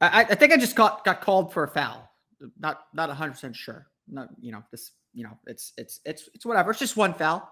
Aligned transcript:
I, 0.00 0.20
I 0.20 0.34
think 0.34 0.52
I 0.52 0.56
just 0.56 0.76
got 0.76 1.04
got 1.04 1.20
called 1.20 1.52
for 1.52 1.64
a 1.64 1.68
foul. 1.68 2.10
Not 2.58 2.86
not 2.94 3.08
100 3.08 3.32
percent 3.32 3.56
sure. 3.56 3.86
Not 4.08 4.28
you 4.40 4.52
know 4.52 4.62
this. 4.70 4.92
You 5.12 5.24
know 5.24 5.38
it's 5.46 5.72
it's 5.76 6.00
it's 6.04 6.28
it's 6.34 6.46
whatever. 6.46 6.70
It's 6.70 6.80
just 6.80 6.96
one 6.96 7.14
foul. 7.14 7.50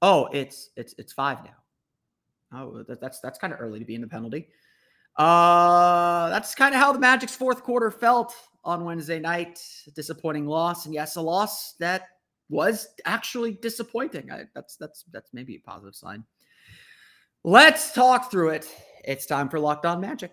Oh, 0.00 0.28
it's 0.32 0.70
it's 0.76 0.94
it's 0.98 1.12
five 1.12 1.38
now. 1.44 1.50
Oh, 2.54 2.82
that, 2.82 3.00
that's 3.00 3.20
that's 3.20 3.38
kind 3.38 3.52
of 3.52 3.60
early 3.60 3.78
to 3.78 3.84
be 3.84 3.94
in 3.94 4.00
the 4.00 4.06
penalty. 4.06 4.48
Uh, 5.16 6.30
that's 6.30 6.54
kind 6.54 6.74
of 6.74 6.80
how 6.80 6.92
the 6.92 6.98
Magic's 6.98 7.36
fourth 7.36 7.62
quarter 7.62 7.90
felt 7.90 8.34
on 8.64 8.84
Wednesday 8.84 9.18
night. 9.18 9.62
Disappointing 9.94 10.46
loss, 10.46 10.86
and 10.86 10.94
yes, 10.94 11.16
a 11.16 11.20
loss 11.20 11.74
that 11.74 12.08
was 12.48 12.88
actually 13.04 13.52
disappointing. 13.52 14.30
I, 14.30 14.44
that's 14.54 14.76
that's 14.76 15.04
that's 15.12 15.30
maybe 15.32 15.56
a 15.56 15.60
positive 15.60 15.94
sign. 15.94 16.24
Let's 17.44 17.92
talk 17.92 18.30
through 18.30 18.50
it. 18.50 18.68
It's 19.04 19.26
time 19.26 19.48
for 19.48 19.58
Locked 19.58 19.84
On 19.84 20.00
Magic. 20.00 20.32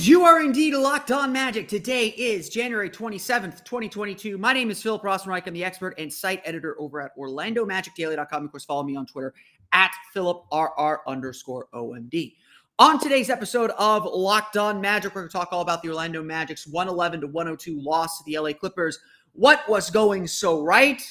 you 0.00 0.24
are 0.24 0.42
indeed 0.42 0.74
locked 0.74 1.12
on 1.12 1.32
magic. 1.32 1.68
Today 1.68 2.08
is 2.08 2.48
January 2.48 2.90
27th, 2.90 3.64
2022. 3.64 4.38
My 4.38 4.52
name 4.52 4.70
is 4.70 4.82
Philip 4.82 5.02
Rossman-Reich. 5.02 5.46
I'm 5.46 5.54
the 5.54 5.64
expert 5.64 5.94
and 5.98 6.12
site 6.12 6.42
editor 6.44 6.74
over 6.80 7.00
at 7.00 7.16
OrlandoMagicDaily.com. 7.16 8.44
Of 8.44 8.50
course, 8.50 8.64
follow 8.64 8.82
me 8.82 8.96
on 8.96 9.06
Twitter 9.06 9.34
at 9.72 9.92
PhilipRR 10.14 10.98
underscore 11.06 11.68
OMD. 11.74 12.34
On 12.78 12.98
today's 12.98 13.30
episode 13.30 13.70
of 13.78 14.04
Locked 14.04 14.56
On 14.56 14.80
Magic, 14.80 15.14
we're 15.14 15.22
going 15.22 15.30
to 15.30 15.36
talk 15.36 15.52
all 15.52 15.60
about 15.60 15.82
the 15.82 15.90
Orlando 15.90 16.22
Magic's 16.22 16.66
111 16.66 17.20
to 17.20 17.26
102 17.28 17.80
loss 17.80 18.18
to 18.18 18.24
the 18.24 18.38
LA 18.38 18.52
Clippers. 18.52 18.98
What 19.32 19.68
was 19.68 19.90
going 19.90 20.26
so 20.26 20.62
right 20.62 21.02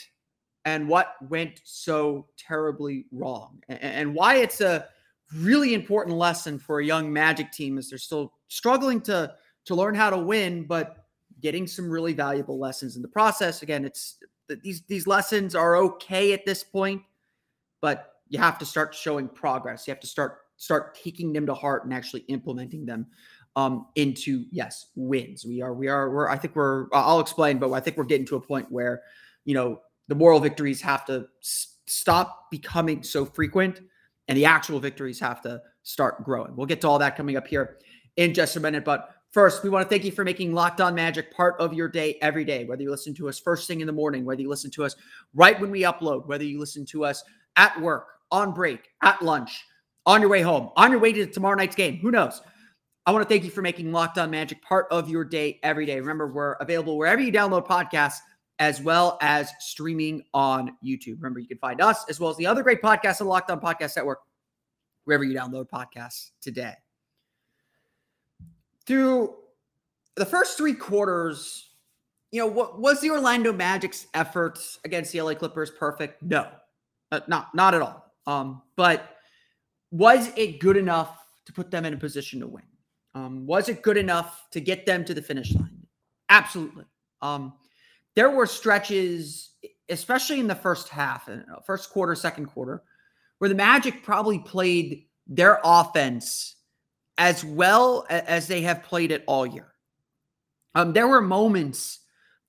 and 0.66 0.90
what 0.90 1.16
went 1.30 1.62
so 1.64 2.28
terribly 2.38 3.06
wrong, 3.12 3.62
and 3.70 4.14
why 4.14 4.36
it's 4.36 4.62
a 4.62 4.88
really 5.36 5.74
important 5.74 6.18
lesson 6.18 6.60
for 6.60 6.80
a 6.80 6.86
young 6.86 7.12
Magic 7.12 7.52
team 7.52 7.78
as 7.78 7.90
they're 7.90 7.98
still 7.98 8.34
struggling 8.48 9.02
to 9.02 9.34
to 9.66 9.76
learn 9.76 9.96
how 9.96 10.10
to 10.10 10.18
win, 10.18 10.66
but 10.66 11.06
getting 11.42 11.68
some 11.68 11.90
really 11.90 12.14
valuable 12.14 12.60
lessons 12.60 12.96
in 12.96 13.02
the 13.02 13.08
process. 13.08 13.62
Again, 13.62 13.86
it's 13.86 14.18
these 14.62 14.84
these 14.84 15.08
lessons 15.08 15.56
are 15.56 15.78
okay 15.78 16.34
at 16.34 16.46
this 16.46 16.64
point, 16.64 17.02
but 17.82 18.14
you 18.30 18.40
have 18.40 18.58
to 18.60 18.66
start 18.66 18.94
showing 18.94 19.28
progress. 19.28 19.88
You 19.88 19.92
have 19.92 20.02
to 20.02 20.08
start 20.08 20.40
start 20.58 20.96
taking 20.96 21.34
them 21.34 21.46
to 21.46 21.54
heart 21.54 21.84
and 21.84 21.94
actually 21.94 22.22
implementing 22.22 22.86
them 22.86 23.08
um, 23.56 23.88
into 23.96 24.46
yes 24.52 24.88
wins. 24.96 25.46
We 25.46 25.62
are 25.62 25.74
we 25.74 25.88
are 25.88 26.10
we're 26.10 26.30
I 26.30 26.38
think 26.38 26.56
we're 26.56 26.88
I'll 26.94 27.20
explain, 27.20 27.60
but 27.60 27.72
I 27.72 27.80
think 27.80 27.98
we're 27.98 28.04
getting 28.06 28.28
to 28.28 28.36
a 28.36 28.42
point 28.42 28.72
where 28.72 29.04
you 29.46 29.54
know 29.54 29.82
the 30.08 30.16
moral 30.16 30.40
victories 30.40 30.82
have 30.82 31.06
to 31.06 31.28
s- 31.42 31.78
stop 31.86 32.50
becoming 32.52 33.04
so 33.04 33.26
frequent 33.26 33.82
and 34.28 34.38
the 34.38 34.46
actual 34.46 34.80
victories 34.80 35.20
have 35.20 35.42
to 35.42 35.62
start 35.84 36.24
growing. 36.24 36.56
We'll 36.56 36.68
get 36.68 36.82
to 36.82 36.88
all 36.88 37.00
that 37.00 37.16
coming 37.16 37.38
up 37.38 37.48
here 37.48 37.78
in 38.18 38.34
just 38.34 38.56
a 38.56 38.60
minute. 38.60 38.86
But 38.86 39.10
first, 39.32 39.64
we 39.64 39.70
want 39.70 39.86
to 39.86 39.90
thank 39.90 40.06
you 40.06 40.12
for 40.12 40.24
making 40.24 40.54
Locked 40.54 40.82
On 40.82 40.96
Magic 40.96 41.34
part 41.34 41.56
of 41.60 41.74
your 41.74 41.88
day 41.88 42.18
every 42.22 42.46
day, 42.46 42.66
whether 42.66 42.82
you 42.82 42.90
listen 42.90 43.14
to 43.16 43.28
us 43.30 43.40
first 43.40 43.68
thing 43.68 43.82
in 43.82 43.88
the 43.88 43.94
morning, 43.94 44.26
whether 44.26 44.42
you 44.42 44.50
listen 44.50 44.72
to 44.72 44.86
us 44.86 44.96
right 45.34 45.60
when 45.60 45.72
we 45.72 45.82
upload, 45.82 46.28
whether 46.28 46.44
you 46.44 46.60
listen 46.60 46.86
to 46.88 47.06
us 47.06 47.24
at 47.58 47.80
work, 47.82 48.08
on 48.32 48.54
break, 48.54 48.90
at 49.02 49.22
lunch, 49.22 49.64
on 50.06 50.22
your 50.22 50.30
way 50.30 50.42
home, 50.42 50.70
on 50.76 50.92
your 50.92 51.00
way 51.00 51.14
to 51.14 51.26
tomorrow 51.26 51.56
night's 51.56 51.76
game. 51.76 51.98
Who 51.98 52.12
knows? 52.12 52.42
I 53.06 53.12
want 53.12 53.28
to 53.28 53.30
thank 53.30 53.44
you 53.44 53.52
for 53.52 53.62
making 53.62 53.92
Locked 53.92 54.18
On 54.18 54.32
Magic 54.32 54.62
part 54.62 54.88
of 54.90 55.10
your 55.10 55.26
day 55.26 55.60
every 55.62 55.86
day. 55.86 56.00
Remember, 56.00 56.28
we're 56.28 56.54
available 56.54 56.98
wherever 56.98 57.22
you 57.22 57.34
download 57.34 57.68
podcasts 57.68 58.20
as 58.64 58.82
well 58.82 59.18
as 59.20 59.52
streaming 59.60 60.24
on 60.34 60.78
YouTube. 60.82 61.18
Remember, 61.18 61.42
you 61.42 61.48
can 61.50 61.58
find 61.58 61.82
us 61.82 62.06
as 62.08 62.18
well 62.18 62.30
as 62.30 62.38
the 62.38 62.48
other 62.48 62.64
great 62.64 62.82
podcasts 62.82 63.20
on 63.20 63.28
Locked 63.28 63.52
On 63.52 63.60
Podcast 63.60 63.98
Network, 63.98 64.20
wherever 65.04 65.26
you 65.26 65.38
download 65.38 65.68
podcasts 65.68 66.30
today. 66.40 66.74
Through 68.88 69.36
the 70.16 70.26
first 70.26 70.56
three 70.58 70.74
quarters, 70.74 71.72
you 72.32 72.40
know, 72.40 72.48
what 72.48 72.80
was 72.80 73.02
the 73.02 73.10
Orlando 73.10 73.52
Magic's 73.52 74.08
efforts 74.14 74.80
against 74.86 75.12
the 75.12 75.22
LA 75.22 75.34
Clippers 75.34 75.70
perfect? 75.70 76.24
No, 76.24 76.48
uh, 77.12 77.20
not 77.28 77.54
not 77.54 77.74
at 77.74 77.82
all. 77.82 78.14
Um, 78.28 78.62
but 78.78 79.18
was 79.92 80.32
it 80.38 80.62
good 80.62 80.78
enough 80.78 81.28
to 81.48 81.52
put 81.52 81.70
them 81.70 81.84
in 81.84 81.94
a 81.94 81.98
position 81.98 82.40
to 82.40 82.48
win? 82.48 82.64
Um, 83.14 83.46
was 83.46 83.68
it 83.68 83.82
good 83.82 83.98
enough 83.98 84.48
to 84.52 84.62
get 84.62 84.86
them 84.86 85.04
to 85.04 85.14
the 85.14 85.22
finish 85.22 85.54
line? 85.54 85.86
Absolutely. 86.30 86.86
Um, 87.22 87.54
there 88.16 88.30
were 88.30 88.46
stretches, 88.46 89.52
especially 89.90 90.40
in 90.40 90.48
the 90.48 90.56
first 90.56 90.90
half, 90.90 91.28
uh, 91.28 91.38
first 91.66 91.90
quarter, 91.90 92.16
second 92.16 92.48
quarter, 92.48 92.84
where 93.40 93.50
the 93.50 93.56
Magic 93.56 94.04
probably 94.04 94.40
played 94.40 95.06
their 95.28 95.60
offense 95.64 96.56
as 97.18 97.44
well 97.44 98.06
as 98.10 98.48
they 98.48 98.62
have 98.62 98.84
played 98.84 99.12
it 99.12 99.24
all 99.28 99.46
year. 99.46 99.74
Um, 100.76 100.94
there 100.94 101.08
were 101.08 101.22
moments 101.22 102.00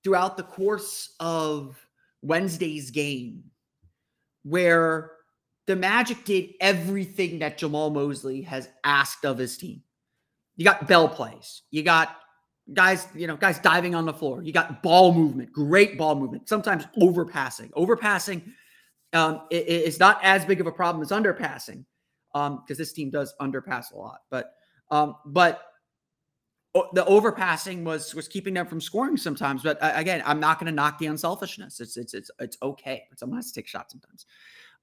throughout 0.02 0.36
the 0.36 0.42
course 0.42 1.14
of 1.20 1.76
Wednesday's 2.22 2.90
game 2.90 3.44
where 4.42 5.12
the 5.66 5.76
Magic 5.76 6.24
did 6.24 6.50
everything 6.60 7.38
that 7.38 7.58
Jamahl 7.58 7.92
Mosley 7.92 8.42
has 8.42 8.68
asked 8.84 9.24
of 9.24 9.38
his 9.38 9.56
team. 9.56 9.82
You 10.56 10.64
got 10.64 10.86
bell 10.86 11.08
plays, 11.08 11.62
you 11.70 11.82
got 11.82 12.16
guys, 12.72 13.06
you 13.14 13.26
know, 13.26 13.36
guys 13.36 13.58
diving 13.58 13.94
on 13.94 14.06
the 14.06 14.12
floor. 14.12 14.42
You 14.42 14.52
got 14.52 14.82
ball 14.82 15.12
movement, 15.12 15.52
great 15.52 15.98
ball 15.98 16.14
movement. 16.14 16.48
Sometimes 16.48 16.86
overpassing. 16.98 17.70
Overpassing 17.72 18.42
um, 19.12 19.42
is 19.50 19.98
not 19.98 20.18
as 20.22 20.44
big 20.44 20.60
of 20.60 20.66
a 20.66 20.72
problem 20.72 21.02
as 21.02 21.10
underpassing, 21.10 21.84
because 22.32 22.58
um, 22.58 22.64
this 22.68 22.92
team 22.92 23.10
does 23.10 23.34
underpass 23.40 23.92
a 23.92 23.96
lot. 23.96 24.20
But 24.30 24.54
um, 24.90 25.16
but 25.26 25.62
the 26.92 27.04
overpassing 27.04 27.84
was 27.84 28.14
was 28.14 28.26
keeping 28.26 28.54
them 28.54 28.66
from 28.66 28.80
scoring 28.80 29.16
sometimes. 29.16 29.62
But 29.62 29.80
uh, 29.82 29.92
again, 29.94 30.22
I'm 30.24 30.40
not 30.40 30.58
going 30.58 30.66
to 30.66 30.72
knock 30.72 30.98
the 30.98 31.06
unselfishness. 31.06 31.80
It's 31.80 31.96
it's 31.96 32.14
it's 32.14 32.30
it's 32.40 32.56
okay, 32.62 33.04
but 33.10 33.18
someone 33.18 33.38
has 33.38 33.52
to 33.52 33.60
take 33.60 33.68
shots 33.68 33.92
sometimes. 33.92 34.26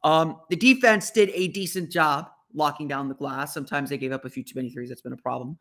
Um, 0.04 0.40
the 0.50 0.56
defense 0.56 1.12
did 1.12 1.30
a 1.34 1.50
decent 1.50 1.92
job 1.92 2.30
locking 2.54 2.88
down 2.88 3.08
the 3.08 3.16
glass. 3.16 3.54
Sometimes 3.54 3.90
they 3.90 3.98
gave 3.98 4.12
up 4.12 4.26
a 4.26 4.30
few 4.30 4.44
too 4.44 4.54
many 4.56 4.70
threes. 4.70 4.90
That's 4.90 5.02
been 5.02 5.14
a 5.14 5.18
problem 5.18 5.58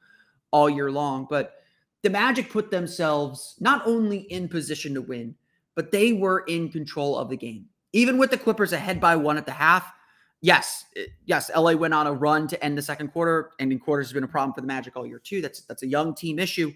all 0.50 0.70
year 0.70 0.90
long. 0.90 1.26
But 1.28 1.54
the 2.02 2.10
Magic 2.10 2.50
put 2.50 2.70
themselves 2.70 3.56
not 3.60 3.86
only 3.86 4.18
in 4.18 4.48
position 4.48 4.94
to 4.94 5.02
win, 5.02 5.34
but 5.74 5.92
they 5.92 6.12
were 6.12 6.40
in 6.48 6.70
control 6.70 7.16
of 7.16 7.28
the 7.28 7.36
game. 7.36 7.66
Even 7.92 8.18
with 8.18 8.30
the 8.30 8.38
Clippers 8.38 8.72
ahead 8.72 9.00
by 9.00 9.16
one 9.16 9.36
at 9.36 9.46
the 9.46 9.52
half, 9.52 9.92
yes, 10.40 10.84
yes, 11.26 11.50
LA 11.54 11.72
went 11.72 11.94
on 11.94 12.06
a 12.06 12.12
run 12.12 12.46
to 12.48 12.64
end 12.64 12.78
the 12.78 12.82
second 12.82 13.08
quarter. 13.08 13.50
Ending 13.58 13.78
quarters 13.78 14.08
has 14.08 14.12
been 14.12 14.24
a 14.24 14.28
problem 14.28 14.54
for 14.54 14.60
the 14.60 14.66
Magic 14.66 14.96
all 14.96 15.06
year 15.06 15.18
too. 15.18 15.42
That's 15.42 15.62
that's 15.62 15.82
a 15.82 15.86
young 15.86 16.14
team 16.14 16.38
issue. 16.38 16.72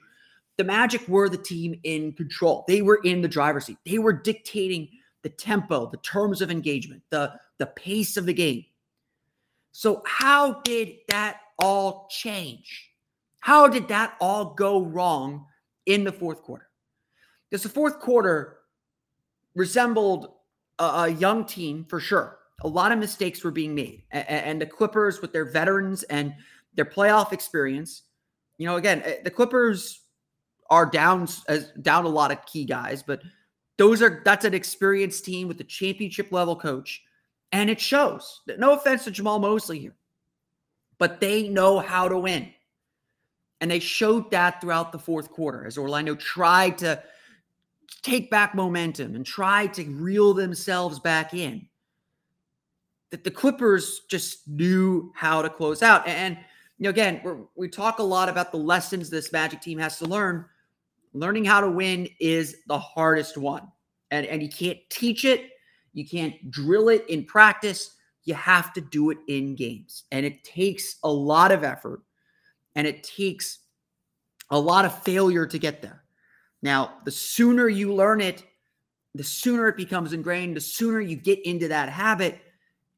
The 0.56 0.64
Magic 0.64 1.06
were 1.08 1.28
the 1.28 1.36
team 1.36 1.78
in 1.84 2.12
control. 2.12 2.64
They 2.68 2.82
were 2.82 3.00
in 3.04 3.22
the 3.22 3.28
driver's 3.28 3.66
seat. 3.66 3.78
They 3.84 3.98
were 3.98 4.12
dictating 4.12 4.88
the 5.22 5.30
tempo, 5.30 5.88
the 5.90 5.96
terms 5.98 6.42
of 6.42 6.50
engagement, 6.50 7.02
the 7.10 7.32
the 7.58 7.66
pace 7.66 8.16
of 8.16 8.26
the 8.26 8.34
game. 8.34 8.64
So 9.72 10.02
how 10.06 10.60
did 10.62 10.94
that 11.08 11.40
all 11.58 12.08
change? 12.10 12.93
How 13.44 13.68
did 13.68 13.88
that 13.88 14.16
all 14.22 14.54
go 14.54 14.80
wrong 14.80 15.44
in 15.84 16.02
the 16.02 16.12
fourth 16.12 16.40
quarter? 16.40 16.70
Because 17.50 17.62
the 17.62 17.68
fourth 17.68 18.00
quarter 18.00 18.56
resembled 19.54 20.32
a, 20.78 20.84
a, 20.84 21.08
young 21.08 21.44
team 21.44 21.84
for 21.86 22.00
sure. 22.00 22.38
A 22.62 22.68
lot 22.68 22.90
of 22.90 22.98
mistakes 22.98 23.44
were 23.44 23.50
being 23.50 23.74
made. 23.74 24.04
And, 24.12 24.26
and 24.26 24.62
the 24.62 24.66
Clippers, 24.66 25.20
with 25.20 25.34
their 25.34 25.44
veterans 25.44 26.04
and 26.04 26.32
their 26.74 26.86
playoff 26.86 27.34
experience, 27.34 28.04
you 28.56 28.66
know, 28.66 28.76
again, 28.76 29.02
eh, 29.04 29.16
the 29.22 29.30
Clippers 29.30 30.00
are 30.70 30.86
down 30.86 31.28
as 31.46 31.70
down 31.82 32.06
a 32.06 32.08
lot 32.08 32.32
of 32.32 32.46
key 32.46 32.64
guys, 32.64 33.02
but 33.02 33.20
those 33.76 34.00
are 34.00 34.22
that's 34.24 34.46
an 34.46 34.54
experienced 34.54 35.22
team 35.22 35.48
with 35.48 35.60
a 35.60 35.64
championship 35.64 36.32
level 36.32 36.56
coach, 36.56 37.02
and 37.52 37.68
it 37.68 37.78
shows. 37.78 38.40
No 38.56 38.72
offense 38.72 39.04
to 39.04 39.10
Jamahl 39.10 39.38
Mosley 39.38 39.80
here, 39.80 39.96
but 40.96 41.20
they 41.20 41.46
know 41.50 41.78
how 41.78 42.08
to 42.08 42.16
win. 42.16 42.50
And 43.64 43.70
they 43.70 43.78
showed 43.78 44.30
that 44.30 44.60
throughout 44.60 44.92
the 44.92 44.98
fourth 44.98 45.30
quarter 45.30 45.66
as 45.66 45.78
Orlando 45.78 46.14
tried 46.16 46.76
to 46.76 47.02
take 48.02 48.30
back 48.30 48.54
momentum 48.54 49.14
and 49.14 49.24
tried 49.24 49.72
to 49.72 49.84
reel 49.84 50.34
themselves 50.34 50.98
back 50.98 51.32
in. 51.32 51.66
That 53.08 53.24
the 53.24 53.30
Clippers 53.30 54.02
just 54.06 54.46
knew 54.46 55.10
how 55.16 55.40
to 55.40 55.48
close 55.48 55.82
out. 55.82 56.06
And, 56.06 56.36
you 56.76 56.84
know, 56.84 56.90
again, 56.90 57.46
we 57.54 57.70
talk 57.70 58.00
a 58.00 58.02
lot 58.02 58.28
about 58.28 58.52
the 58.52 58.58
lessons 58.58 59.08
this 59.08 59.32
Magic 59.32 59.62
team 59.62 59.78
has 59.78 59.98
to 60.00 60.04
learn. 60.04 60.44
Learning 61.14 61.46
how 61.46 61.62
to 61.62 61.70
win 61.70 62.06
is 62.20 62.56
the 62.66 62.78
hardest 62.78 63.38
one. 63.38 63.66
And, 64.10 64.26
and 64.26 64.42
you 64.42 64.50
can't 64.50 64.78
teach 64.90 65.24
it, 65.24 65.52
you 65.94 66.06
can't 66.06 66.50
drill 66.50 66.90
it 66.90 67.08
in 67.08 67.24
practice. 67.24 67.94
You 68.24 68.34
have 68.34 68.74
to 68.74 68.82
do 68.82 69.08
it 69.08 69.16
in 69.26 69.54
games. 69.54 70.04
And 70.12 70.26
it 70.26 70.44
takes 70.44 70.96
a 71.02 71.10
lot 71.10 71.50
of 71.50 71.64
effort 71.64 72.02
and 72.74 72.86
it 72.86 73.02
takes 73.02 73.58
a 74.50 74.58
lot 74.58 74.84
of 74.84 75.02
failure 75.02 75.46
to 75.46 75.58
get 75.58 75.82
there. 75.82 76.02
Now, 76.62 76.94
the 77.04 77.10
sooner 77.10 77.68
you 77.68 77.92
learn 77.92 78.20
it, 78.20 78.44
the 79.14 79.24
sooner 79.24 79.68
it 79.68 79.76
becomes 79.76 80.12
ingrained, 80.12 80.56
the 80.56 80.60
sooner 80.60 81.00
you 81.00 81.16
get 81.16 81.44
into 81.46 81.68
that 81.68 81.88
habit, 81.88 82.40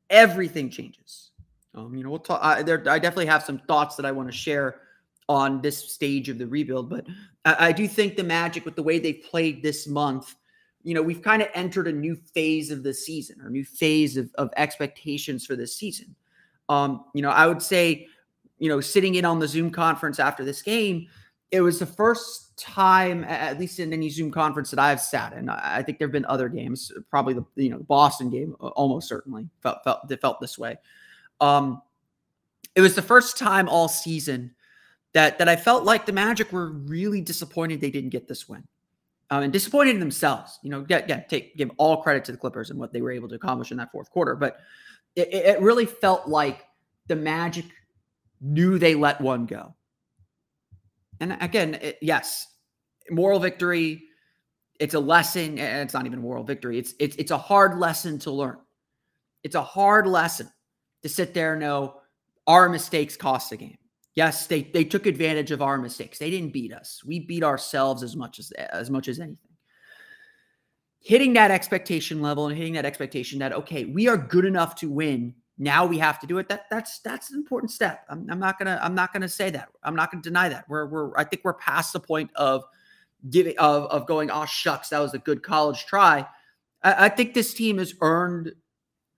everything 0.08 0.70
changes. 0.70 1.30
Um, 1.74 1.94
you 1.94 2.02
know, 2.02 2.10
we'll 2.10 2.20
talk. 2.20 2.40
I, 2.42 2.62
there, 2.62 2.82
I 2.88 2.98
definitely 2.98 3.26
have 3.26 3.42
some 3.42 3.58
thoughts 3.58 3.96
that 3.96 4.06
I 4.06 4.12
want 4.12 4.28
to 4.28 4.36
share 4.36 4.80
on 5.28 5.60
this 5.60 5.92
stage 5.92 6.28
of 6.28 6.38
the 6.38 6.46
rebuild, 6.46 6.88
but 6.88 7.06
I, 7.44 7.68
I 7.68 7.72
do 7.72 7.88
think 7.88 8.16
the 8.16 8.24
Magic, 8.24 8.64
with 8.64 8.76
the 8.76 8.82
way 8.82 8.98
they've 8.98 9.22
played 9.28 9.62
this 9.62 9.86
month, 9.86 10.36
you 10.84 10.94
know, 10.94 11.02
we've 11.02 11.22
kind 11.22 11.42
of 11.42 11.48
entered 11.52 11.88
a 11.88 11.92
new 11.92 12.14
phase 12.14 12.70
of 12.70 12.84
the 12.84 12.94
season, 12.94 13.40
or 13.42 13.50
new 13.50 13.64
phase 13.64 14.16
of, 14.16 14.30
of 14.36 14.50
expectations 14.56 15.44
for 15.44 15.56
this 15.56 15.76
season. 15.76 16.14
Um, 16.68 17.04
you 17.12 17.22
know, 17.22 17.30
I 17.30 17.46
would 17.46 17.60
say, 17.60 18.06
you 18.58 18.68
know, 18.68 18.80
sitting 18.80 19.14
in 19.16 19.24
on 19.24 19.38
the 19.38 19.48
Zoom 19.48 19.70
conference 19.70 20.18
after 20.18 20.44
this 20.44 20.62
game, 20.62 21.08
it 21.50 21.60
was 21.60 21.78
the 21.78 21.86
first 21.86 22.56
time, 22.56 23.24
at 23.24 23.58
least 23.58 23.78
in 23.78 23.92
any 23.92 24.08
Zoom 24.08 24.30
conference 24.30 24.70
that 24.70 24.80
I've 24.80 25.00
sat 25.00 25.32
in. 25.32 25.48
I 25.48 25.82
think 25.82 25.98
there 25.98 26.08
have 26.08 26.12
been 26.12 26.26
other 26.26 26.48
games, 26.48 26.90
probably 27.10 27.34
the 27.34 27.44
you 27.56 27.70
know 27.70 27.78
the 27.78 27.84
Boston 27.84 28.30
game, 28.30 28.54
almost 28.60 29.08
certainly 29.08 29.48
felt 29.62 29.78
felt 29.84 30.10
it 30.10 30.20
felt 30.20 30.40
this 30.40 30.58
way. 30.58 30.76
Um, 31.40 31.82
it 32.74 32.80
was 32.80 32.94
the 32.94 33.02
first 33.02 33.38
time 33.38 33.68
all 33.68 33.88
season 33.88 34.54
that 35.12 35.38
that 35.38 35.48
I 35.48 35.56
felt 35.56 35.84
like 35.84 36.06
the 36.06 36.12
Magic 36.12 36.52
were 36.52 36.72
really 36.72 37.20
disappointed 37.20 37.80
they 37.80 37.90
didn't 37.90 38.10
get 38.10 38.26
this 38.26 38.48
win, 38.48 38.64
um, 39.30 39.42
and 39.44 39.52
disappointed 39.52 39.94
in 39.94 40.00
themselves. 40.00 40.58
You 40.62 40.70
know, 40.70 40.80
get 40.80 41.28
take 41.28 41.56
give 41.56 41.70
all 41.76 42.02
credit 42.02 42.24
to 42.24 42.32
the 42.32 42.38
Clippers 42.38 42.70
and 42.70 42.78
what 42.78 42.92
they 42.92 43.02
were 43.02 43.12
able 43.12 43.28
to 43.28 43.34
accomplish 43.34 43.70
in 43.70 43.76
that 43.76 43.92
fourth 43.92 44.10
quarter, 44.10 44.34
but 44.34 44.58
it, 45.14 45.32
it 45.32 45.60
really 45.60 45.86
felt 45.86 46.26
like 46.28 46.66
the 47.06 47.16
Magic 47.16 47.66
knew 48.40 48.78
they 48.78 48.94
let 48.94 49.20
one 49.20 49.46
go 49.46 49.74
and 51.20 51.36
again, 51.40 51.74
it, 51.74 51.98
yes, 52.02 52.46
moral 53.10 53.40
victory. 53.40 54.02
It's 54.78 54.94
a 54.94 55.00
lesson, 55.00 55.58
and 55.58 55.82
it's 55.82 55.94
not 55.94 56.06
even 56.06 56.20
moral 56.20 56.44
victory. 56.44 56.78
It's 56.78 56.94
it's 56.98 57.16
it's 57.16 57.30
a 57.30 57.38
hard 57.38 57.78
lesson 57.78 58.18
to 58.20 58.30
learn. 58.30 58.58
It's 59.42 59.54
a 59.54 59.62
hard 59.62 60.06
lesson 60.06 60.50
to 61.02 61.08
sit 61.08 61.32
there 61.32 61.52
and 61.52 61.60
know 61.60 62.00
our 62.46 62.68
mistakes 62.68 63.16
cost 63.16 63.50
the 63.50 63.56
game. 63.56 63.78
Yes, 64.14 64.46
they 64.46 64.62
they 64.62 64.84
took 64.84 65.06
advantage 65.06 65.50
of 65.50 65.62
our 65.62 65.78
mistakes. 65.78 66.18
They 66.18 66.30
didn't 66.30 66.52
beat 66.52 66.72
us. 66.74 67.02
We 67.04 67.20
beat 67.20 67.42
ourselves 67.42 68.02
as 68.02 68.16
much 68.16 68.38
as 68.38 68.50
as 68.52 68.90
much 68.90 69.08
as 69.08 69.18
anything. 69.18 69.38
Hitting 71.00 71.34
that 71.34 71.50
expectation 71.50 72.20
level 72.20 72.48
and 72.48 72.56
hitting 72.56 72.74
that 72.74 72.84
expectation 72.84 73.38
that 73.38 73.52
okay, 73.52 73.86
we 73.86 74.08
are 74.08 74.18
good 74.18 74.44
enough 74.44 74.74
to 74.76 74.90
win 74.90 75.34
now 75.58 75.86
we 75.86 75.98
have 75.98 76.18
to 76.20 76.26
do 76.26 76.38
it 76.38 76.48
that 76.48 76.66
that's 76.70 76.98
that's 77.00 77.30
an 77.30 77.36
important 77.36 77.70
step. 77.70 78.04
I'm, 78.08 78.28
I'm, 78.30 78.38
not 78.38 78.58
gonna 78.58 78.78
i'm 78.82 78.94
not 78.94 79.12
gonna 79.12 79.28
say 79.28 79.50
that. 79.50 79.68
I'm 79.82 79.96
not 79.96 80.10
gonna 80.10 80.22
deny 80.22 80.48
that. 80.48 80.68
We're 80.68 80.86
we're 80.86 81.16
i 81.16 81.24
think 81.24 81.42
we're 81.44 81.54
past 81.54 81.92
the 81.92 82.00
point 82.00 82.30
of 82.34 82.64
giving 83.30 83.56
of 83.58 83.84
of 83.84 84.06
going 84.06 84.30
oh 84.30 84.44
shucks 84.44 84.90
that 84.90 84.98
was 84.98 85.14
a 85.14 85.18
good 85.18 85.42
college 85.42 85.86
try. 85.86 86.26
I, 86.82 87.06
I 87.06 87.08
think 87.08 87.34
this 87.34 87.54
team 87.54 87.78
has 87.78 87.94
earned 88.00 88.52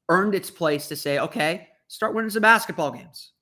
earned 0.08 0.34
its 0.34 0.50
place 0.50 0.88
to 0.88 0.96
say 0.96 1.18
okay 1.18 1.68
start 1.88 2.14
winning 2.14 2.30
some 2.30 2.42
basketball 2.42 2.92
games. 2.92 3.32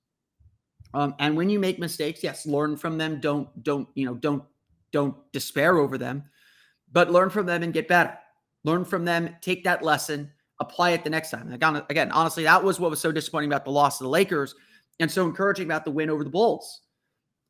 Um, 0.95 1.15
and 1.19 1.37
when 1.37 1.51
you 1.51 1.59
make 1.59 1.79
mistakes 1.79 2.23
yes 2.23 2.47
learn 2.47 2.77
from 2.77 2.97
them. 2.97 3.21
Don't 3.21 3.63
don't 3.63 3.89
you 3.95 4.07
know 4.07 4.15
don't 4.15 4.43
don't 4.93 5.17
despair 5.33 5.77
over 5.77 5.99
them 5.99 6.25
but 6.93 7.11
learn 7.11 7.29
from 7.29 7.45
them 7.45 7.63
and 7.63 7.75
get 7.75 7.89
better. 7.89 8.17
Learn 8.65 8.85
from 8.85 9.05
them 9.05 9.37
take 9.43 9.65
that 9.65 9.83
lesson 9.83 10.33
apply 10.61 10.91
it 10.91 11.05
the 11.05 11.11
next 11.11 11.31
time. 11.31 11.53
Again, 11.53 11.83
again, 11.91 12.11
honestly, 12.13 12.45
that 12.45 12.63
was 12.63 12.81
what 12.81 12.91
was 12.91 13.01
so 13.01 13.13
disappointing 13.13 13.51
about 13.51 13.65
the 13.65 13.71
loss 13.71 14.01
of 14.01 14.05
the 14.05 14.11
Lakers 14.11 14.55
and 15.01 15.11
so 15.11 15.25
encouraging 15.25 15.67
about 15.67 15.85
the 15.85 15.91
win 15.91 16.11
over 16.11 16.25
the 16.25 16.31
Bulls 16.31 16.83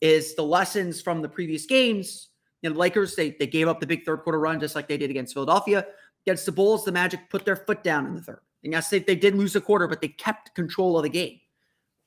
is 0.01 0.35
the 0.35 0.43
lessons 0.43 1.01
from 1.01 1.23
the 1.23 1.29
previous 1.29 1.67
games. 1.67 2.29
You 2.63 2.69
know, 2.69 2.75
the 2.75 2.81
Lakers, 2.81 3.15
they, 3.15 3.31
they 3.31 3.47
gave 3.47 3.69
up 3.69 3.81
the 3.81 3.87
big 3.87 4.05
third 4.05 4.19
quarter 4.19 4.39
run 4.39 4.61
just 4.61 4.75
like 4.75 4.89
they 4.89 4.99
did 4.99 5.11
against 5.11 5.35
Philadelphia. 5.35 5.87
Against 6.27 6.47
the 6.47 6.53
Bulls, 6.53 6.85
the 6.85 6.93
Magic 6.93 7.31
put 7.31 7.45
their 7.45 7.57
foot 7.57 7.85
down 7.85 8.07
in 8.07 8.15
the 8.15 8.23
third. 8.23 8.41
And 8.65 8.73
yes, 8.73 8.91
they, 8.91 8.99
they 8.99 9.15
did 9.15 9.37
lose 9.37 9.55
a 9.55 9.61
quarter, 9.61 9.87
but 9.87 10.01
they 10.01 10.09
kept 10.09 10.55
control 10.55 10.97
of 10.97 11.05
the 11.05 11.09
game. 11.09 11.39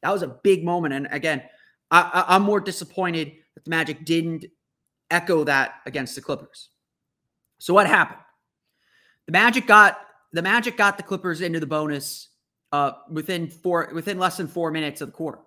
That 0.04 0.12
was 0.12 0.24
a 0.24 0.28
big 0.28 0.64
moment. 0.64 0.94
And 0.94 1.08
again, 1.12 1.42
I, 1.90 2.02
I, 2.02 2.36
I'm 2.36 2.42
more 2.42 2.60
disappointed 2.60 3.32
that 3.56 3.64
the 3.64 3.70
Magic 3.70 4.04
didn't 4.04 4.46
echo 5.10 5.46
that 5.46 5.76
against 5.86 6.16
the 6.16 6.22
Clippers. 6.22 6.70
So 7.60 7.74
what 7.74 7.88
happened? 7.88 8.20
The 9.26 9.32
Magic 9.32 9.68
got 9.68 10.00
the 10.34 10.42
Magic 10.42 10.78
got 10.78 10.98
the 10.98 11.04
Clippers 11.04 11.42
into 11.42 11.60
the 11.60 11.66
bonus 11.66 12.30
uh, 12.72 12.92
within 13.10 13.50
four 13.50 13.90
within 13.94 14.20
less 14.20 14.38
than 14.38 14.48
four 14.48 14.72
minutes 14.72 15.02
of 15.02 15.10
the 15.10 15.14
quarter. 15.14 15.40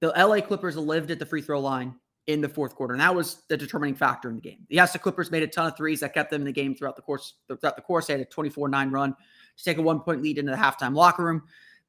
The 0.00 0.08
LA 0.08 0.40
Clippers 0.40 0.76
lived 0.76 1.10
at 1.10 1.18
the 1.18 1.26
free 1.26 1.42
throw 1.42 1.60
line 1.60 1.94
in 2.26 2.40
the 2.40 2.48
fourth 2.48 2.74
quarter, 2.74 2.94
and 2.94 3.00
that 3.00 3.14
was 3.14 3.42
the 3.48 3.56
determining 3.56 3.94
factor 3.94 4.28
in 4.28 4.36
the 4.36 4.40
game. 4.40 4.66
Yes, 4.68 4.92
the 4.92 4.98
Clippers 4.98 5.30
made 5.30 5.42
a 5.42 5.46
ton 5.46 5.66
of 5.66 5.76
threes 5.76 6.00
that 6.00 6.14
kept 6.14 6.30
them 6.30 6.42
in 6.42 6.46
the 6.46 6.52
game 6.52 6.74
throughout 6.74 6.96
the 6.96 7.02
course. 7.02 7.34
Throughout 7.48 7.76
the 7.76 7.82
course, 7.82 8.06
they 8.06 8.14
had 8.14 8.20
a 8.20 8.26
24-9 8.26 8.92
run 8.92 9.14
to 9.56 9.64
take 9.64 9.78
a 9.78 9.82
one-point 9.82 10.22
lead 10.22 10.38
into 10.38 10.52
the 10.52 10.58
halftime 10.58 10.94
locker 10.94 11.24
room. 11.24 11.42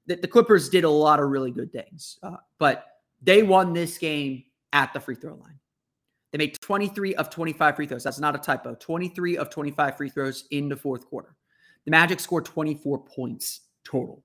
The, 0.08 0.16
the 0.16 0.28
Clippers 0.28 0.70
did 0.70 0.84
a 0.84 0.90
lot 0.90 1.20
of 1.20 1.30
really 1.30 1.52
good 1.52 1.72
things, 1.72 2.20
uh, 2.22 2.38
but 2.60 2.86
they 3.22 3.44
won 3.44 3.74
this 3.74 3.98
game 3.98 4.44
at 4.74 4.94
the 4.94 5.00
free 5.00 5.16
throw 5.16 5.36
line. 5.36 5.60
They 6.32 6.38
made 6.38 6.60
23 6.60 7.16
of 7.16 7.30
25 7.30 7.76
free 7.76 7.88
throws. 7.88 8.04
That's 8.04 8.20
not 8.20 8.36
a 8.36 8.40
typo. 8.40 8.76
23 8.76 9.38
of 9.38 9.50
25 9.50 9.98
free 9.98 10.10
throws 10.10 10.46
in 10.52 10.68
the 10.68 10.76
fourth 10.76 11.06
quarter. 11.06 11.36
The 11.86 11.92
Magic 11.92 12.20
scored 12.20 12.46
24 12.46 13.00
points 13.06 13.62
total. 13.84 14.24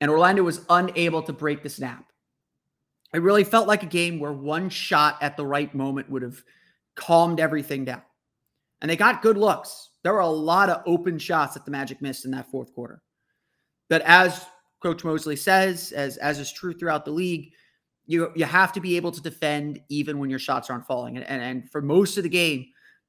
And 0.00 0.10
Orlando 0.10 0.42
was 0.42 0.64
unable 0.68 1.22
to 1.22 1.32
break 1.32 1.62
the 1.62 1.68
snap. 1.68 2.04
It 3.14 3.22
really 3.22 3.44
felt 3.44 3.66
like 3.66 3.82
a 3.82 3.86
game 3.86 4.20
where 4.20 4.32
one 4.32 4.68
shot 4.68 5.16
at 5.22 5.36
the 5.36 5.46
right 5.46 5.74
moment 5.74 6.10
would 6.10 6.22
have 6.22 6.42
calmed 6.94 7.40
everything 7.40 7.84
down. 7.84 8.02
And 8.80 8.90
they 8.90 8.96
got 8.96 9.22
good 9.22 9.38
looks. 9.38 9.90
There 10.02 10.12
were 10.12 10.20
a 10.20 10.28
lot 10.28 10.68
of 10.68 10.82
open 10.86 11.18
shots 11.18 11.54
that 11.54 11.64
the 11.64 11.70
Magic 11.70 12.02
missed 12.02 12.24
in 12.24 12.30
that 12.32 12.50
fourth 12.50 12.72
quarter. 12.74 13.02
But 13.88 14.02
as 14.02 14.44
Coach 14.82 15.04
Mosley 15.04 15.36
says, 15.36 15.92
as, 15.92 16.16
as 16.18 16.38
is 16.38 16.52
true 16.52 16.72
throughout 16.72 17.04
the 17.04 17.10
league, 17.10 17.52
you, 18.06 18.30
you 18.36 18.44
have 18.44 18.72
to 18.72 18.80
be 18.80 18.96
able 18.96 19.12
to 19.12 19.20
defend 19.20 19.80
even 19.88 20.18
when 20.18 20.30
your 20.30 20.38
shots 20.38 20.70
aren't 20.70 20.86
falling. 20.86 21.16
And, 21.16 21.26
and, 21.26 21.42
and 21.42 21.70
for 21.70 21.82
most 21.82 22.16
of 22.16 22.22
the 22.22 22.28
game, 22.28 22.66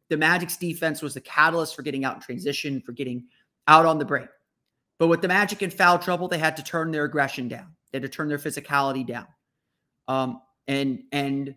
the 0.09 0.17
Magic's 0.17 0.57
defense 0.57 1.01
was 1.01 1.13
the 1.13 1.21
catalyst 1.21 1.75
for 1.75 1.83
getting 1.83 2.03
out 2.03 2.15
in 2.15 2.21
transition, 2.21 2.81
for 2.81 2.91
getting 2.93 3.25
out 3.69 3.85
on 3.85 3.99
the 3.99 4.05
break. 4.05 4.27
But 4.97 5.07
with 5.07 5.21
the 5.21 5.29
Magic 5.29 5.61
in 5.61 5.69
foul 5.69 5.99
trouble, 5.99 6.27
they 6.27 6.39
had 6.39 6.57
to 6.57 6.63
turn 6.63 6.91
their 6.91 7.05
aggression 7.05 7.47
down. 7.47 7.67
They 7.91 7.97
had 7.97 8.03
to 8.03 8.09
turn 8.09 8.27
their 8.27 8.39
physicality 8.39 9.07
down. 9.07 9.27
Um, 10.09 10.41
and 10.67 11.03
and 11.13 11.55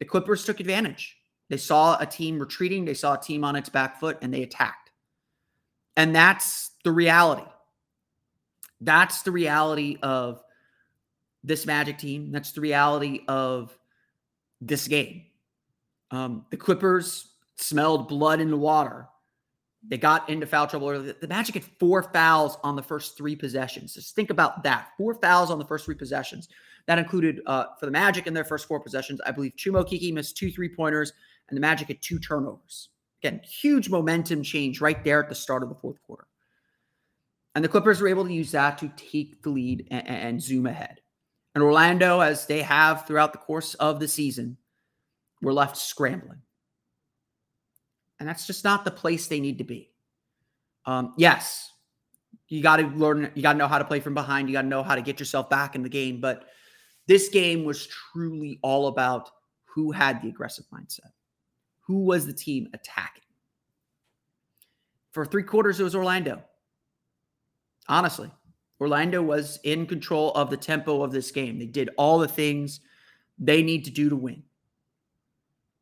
the 0.00 0.04
Clippers 0.04 0.44
took 0.44 0.60
advantage. 0.60 1.16
They 1.48 1.56
saw 1.56 1.96
a 1.98 2.06
team 2.06 2.38
retreating, 2.38 2.84
they 2.84 2.94
saw 2.94 3.14
a 3.14 3.20
team 3.20 3.44
on 3.44 3.56
its 3.56 3.68
back 3.68 4.00
foot, 4.00 4.18
and 4.20 4.34
they 4.34 4.42
attacked. 4.42 4.90
And 5.96 6.14
that's 6.14 6.72
the 6.82 6.90
reality. 6.90 7.48
That's 8.80 9.22
the 9.22 9.30
reality 9.30 9.98
of 10.02 10.42
this 11.44 11.64
Magic 11.66 11.98
team. 11.98 12.32
That's 12.32 12.52
the 12.52 12.60
reality 12.60 13.20
of 13.28 13.76
this 14.60 14.88
game. 14.88 15.26
Um, 16.10 16.46
the 16.50 16.56
Clippers 16.56 17.28
smelled 17.56 18.08
blood 18.08 18.40
in 18.40 18.50
the 18.50 18.56
water 18.56 19.06
they 19.88 19.98
got 19.98 20.28
into 20.28 20.46
foul 20.46 20.66
trouble. 20.66 20.88
early. 20.88 21.12
The 21.20 21.28
Magic 21.28 21.56
had 21.56 21.64
four 21.78 22.02
fouls 22.02 22.56
on 22.62 22.76
the 22.76 22.82
first 22.82 23.16
three 23.16 23.36
possessions. 23.36 23.94
Just 23.94 24.14
think 24.14 24.30
about 24.30 24.62
that. 24.62 24.88
Four 24.96 25.14
fouls 25.14 25.50
on 25.50 25.58
the 25.58 25.64
first 25.64 25.84
three 25.84 25.94
possessions. 25.94 26.48
That 26.86 26.98
included 26.98 27.40
uh, 27.46 27.66
for 27.78 27.86
the 27.86 27.92
Magic 27.92 28.26
in 28.26 28.34
their 28.34 28.44
first 28.44 28.66
four 28.66 28.80
possessions. 28.80 29.20
I 29.26 29.30
believe 29.30 29.52
Chuma 29.56 29.84
Okeke 29.84 30.12
missed 30.12 30.36
two 30.36 30.50
three 30.50 30.74
pointers, 30.74 31.12
and 31.48 31.56
the 31.56 31.60
Magic 31.60 31.88
had 31.88 32.00
two 32.02 32.18
turnovers. 32.18 32.90
Again, 33.22 33.40
huge 33.44 33.88
momentum 33.88 34.42
change 34.42 34.80
right 34.80 35.02
there 35.02 35.22
at 35.22 35.28
the 35.28 35.34
start 35.34 35.62
of 35.62 35.68
the 35.68 35.74
fourth 35.74 36.00
quarter. 36.02 36.26
And 37.54 37.64
the 37.64 37.68
Clippers 37.68 38.00
were 38.00 38.08
able 38.08 38.24
to 38.24 38.32
use 38.32 38.50
that 38.50 38.78
to 38.78 38.92
take 38.96 39.42
the 39.42 39.50
lead 39.50 39.86
and, 39.90 40.06
and 40.08 40.42
zoom 40.42 40.66
ahead. 40.66 41.00
And 41.54 41.62
Orlando, 41.62 42.20
as 42.20 42.46
they 42.46 42.62
have 42.62 43.06
throughout 43.06 43.32
the 43.32 43.38
course 43.38 43.74
of 43.74 44.00
the 44.00 44.08
season, 44.08 44.56
were 45.40 45.52
left 45.52 45.76
scrambling. 45.76 46.42
And 48.20 48.28
that's 48.28 48.46
just 48.46 48.64
not 48.64 48.84
the 48.84 48.90
place 48.90 49.26
they 49.26 49.40
need 49.40 49.58
to 49.58 49.64
be. 49.64 49.90
Um, 50.86 51.14
yes, 51.16 51.70
you 52.48 52.62
got 52.62 52.76
to 52.76 52.86
learn, 52.88 53.30
you 53.34 53.42
got 53.42 53.52
to 53.52 53.58
know 53.58 53.68
how 53.68 53.78
to 53.78 53.84
play 53.84 54.00
from 54.00 54.14
behind. 54.14 54.48
You 54.48 54.54
got 54.54 54.62
to 54.62 54.68
know 54.68 54.82
how 54.82 54.94
to 54.94 55.02
get 55.02 55.18
yourself 55.18 55.50
back 55.50 55.74
in 55.74 55.82
the 55.82 55.88
game. 55.88 56.20
But 56.20 56.46
this 57.06 57.28
game 57.28 57.64
was 57.64 57.86
truly 57.86 58.58
all 58.62 58.86
about 58.86 59.30
who 59.64 59.90
had 59.90 60.22
the 60.22 60.28
aggressive 60.28 60.64
mindset, 60.72 61.10
who 61.80 62.04
was 62.04 62.26
the 62.26 62.32
team 62.32 62.68
attacking. 62.72 63.22
For 65.12 65.26
three 65.26 65.42
quarters, 65.42 65.80
it 65.80 65.84
was 65.84 65.94
Orlando. 65.94 66.42
Honestly, 67.88 68.30
Orlando 68.80 69.22
was 69.22 69.58
in 69.64 69.86
control 69.86 70.32
of 70.32 70.50
the 70.50 70.56
tempo 70.56 71.02
of 71.02 71.12
this 71.12 71.30
game. 71.30 71.58
They 71.58 71.66
did 71.66 71.90
all 71.96 72.18
the 72.18 72.28
things 72.28 72.80
they 73.38 73.62
need 73.62 73.84
to 73.84 73.90
do 73.90 74.08
to 74.08 74.16
win. 74.16 74.42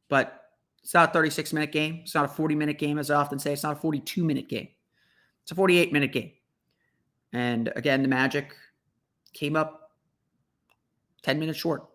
But 0.09 0.42
It's 0.83 0.95
not 0.95 1.11
a 1.11 1.13
36 1.13 1.53
minute 1.53 1.73
game. 1.73 2.01
It's 2.03 2.15
not 2.15 2.25
a 2.25 2.29
40 2.29 2.55
minute 2.55 2.79
game, 2.79 2.99
as 2.99 3.11
I 3.11 3.17
often 3.17 3.39
say. 3.39 3.53
It's 3.53 3.63
not 3.63 3.77
a 3.77 3.81
42 3.81 4.25
minute 4.25 4.49
game. 4.49 4.69
It's 5.43 5.53
a 5.53 5.55
48 5.55 5.93
minute 5.93 6.13
game. 6.13 6.33
And 7.33 7.73
again, 7.77 8.03
the 8.03 8.09
Magic 8.09 8.55
came 9.33 9.57
up 9.57 9.93
10 11.23 11.39
minutes 11.39 11.59
short. 11.59 11.87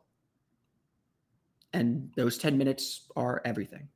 And 1.73 2.11
those 2.15 2.37
10 2.37 2.57
minutes 2.57 3.09
are 3.15 3.41
everything. 3.45 3.87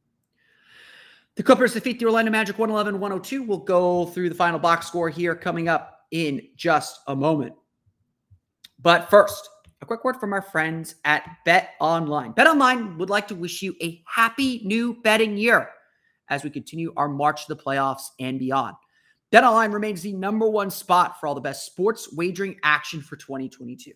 The 1.35 1.43
Clippers 1.43 1.73
defeat 1.73 1.99
the 1.99 2.05
Orlando 2.05 2.31
Magic 2.31 2.59
111 2.59 2.99
102. 2.99 3.43
We'll 3.43 3.59
go 3.59 4.05
through 4.07 4.29
the 4.29 4.35
final 4.35 4.59
box 4.59 4.87
score 4.87 5.09
here 5.09 5.33
coming 5.33 5.69
up 5.69 6.05
in 6.11 6.41
just 6.57 6.99
a 7.07 7.15
moment. 7.15 7.53
But 8.81 9.09
first, 9.09 9.49
a 9.81 9.85
quick 9.85 10.03
word 10.03 10.17
from 10.17 10.31
our 10.31 10.43
friends 10.43 10.95
at 11.05 11.37
Bet 11.43 11.71
Online. 11.79 12.31
Bet 12.33 12.45
Online 12.45 12.97
would 12.99 13.09
like 13.09 13.27
to 13.29 13.35
wish 13.35 13.63
you 13.63 13.75
a 13.81 14.01
happy 14.05 14.61
new 14.63 15.01
betting 15.01 15.35
year 15.35 15.69
as 16.29 16.43
we 16.43 16.51
continue 16.51 16.93
our 16.97 17.09
march 17.09 17.47
to 17.47 17.55
the 17.55 17.61
playoffs 17.61 18.03
and 18.19 18.37
beyond. 18.37 18.75
Bet 19.31 19.43
Online 19.43 19.71
remains 19.71 20.03
the 20.03 20.13
number 20.13 20.47
one 20.47 20.69
spot 20.69 21.19
for 21.19 21.25
all 21.25 21.33
the 21.33 21.41
best 21.41 21.65
sports 21.65 22.13
wagering 22.13 22.57
action 22.63 23.01
for 23.01 23.15
2022. 23.15 23.91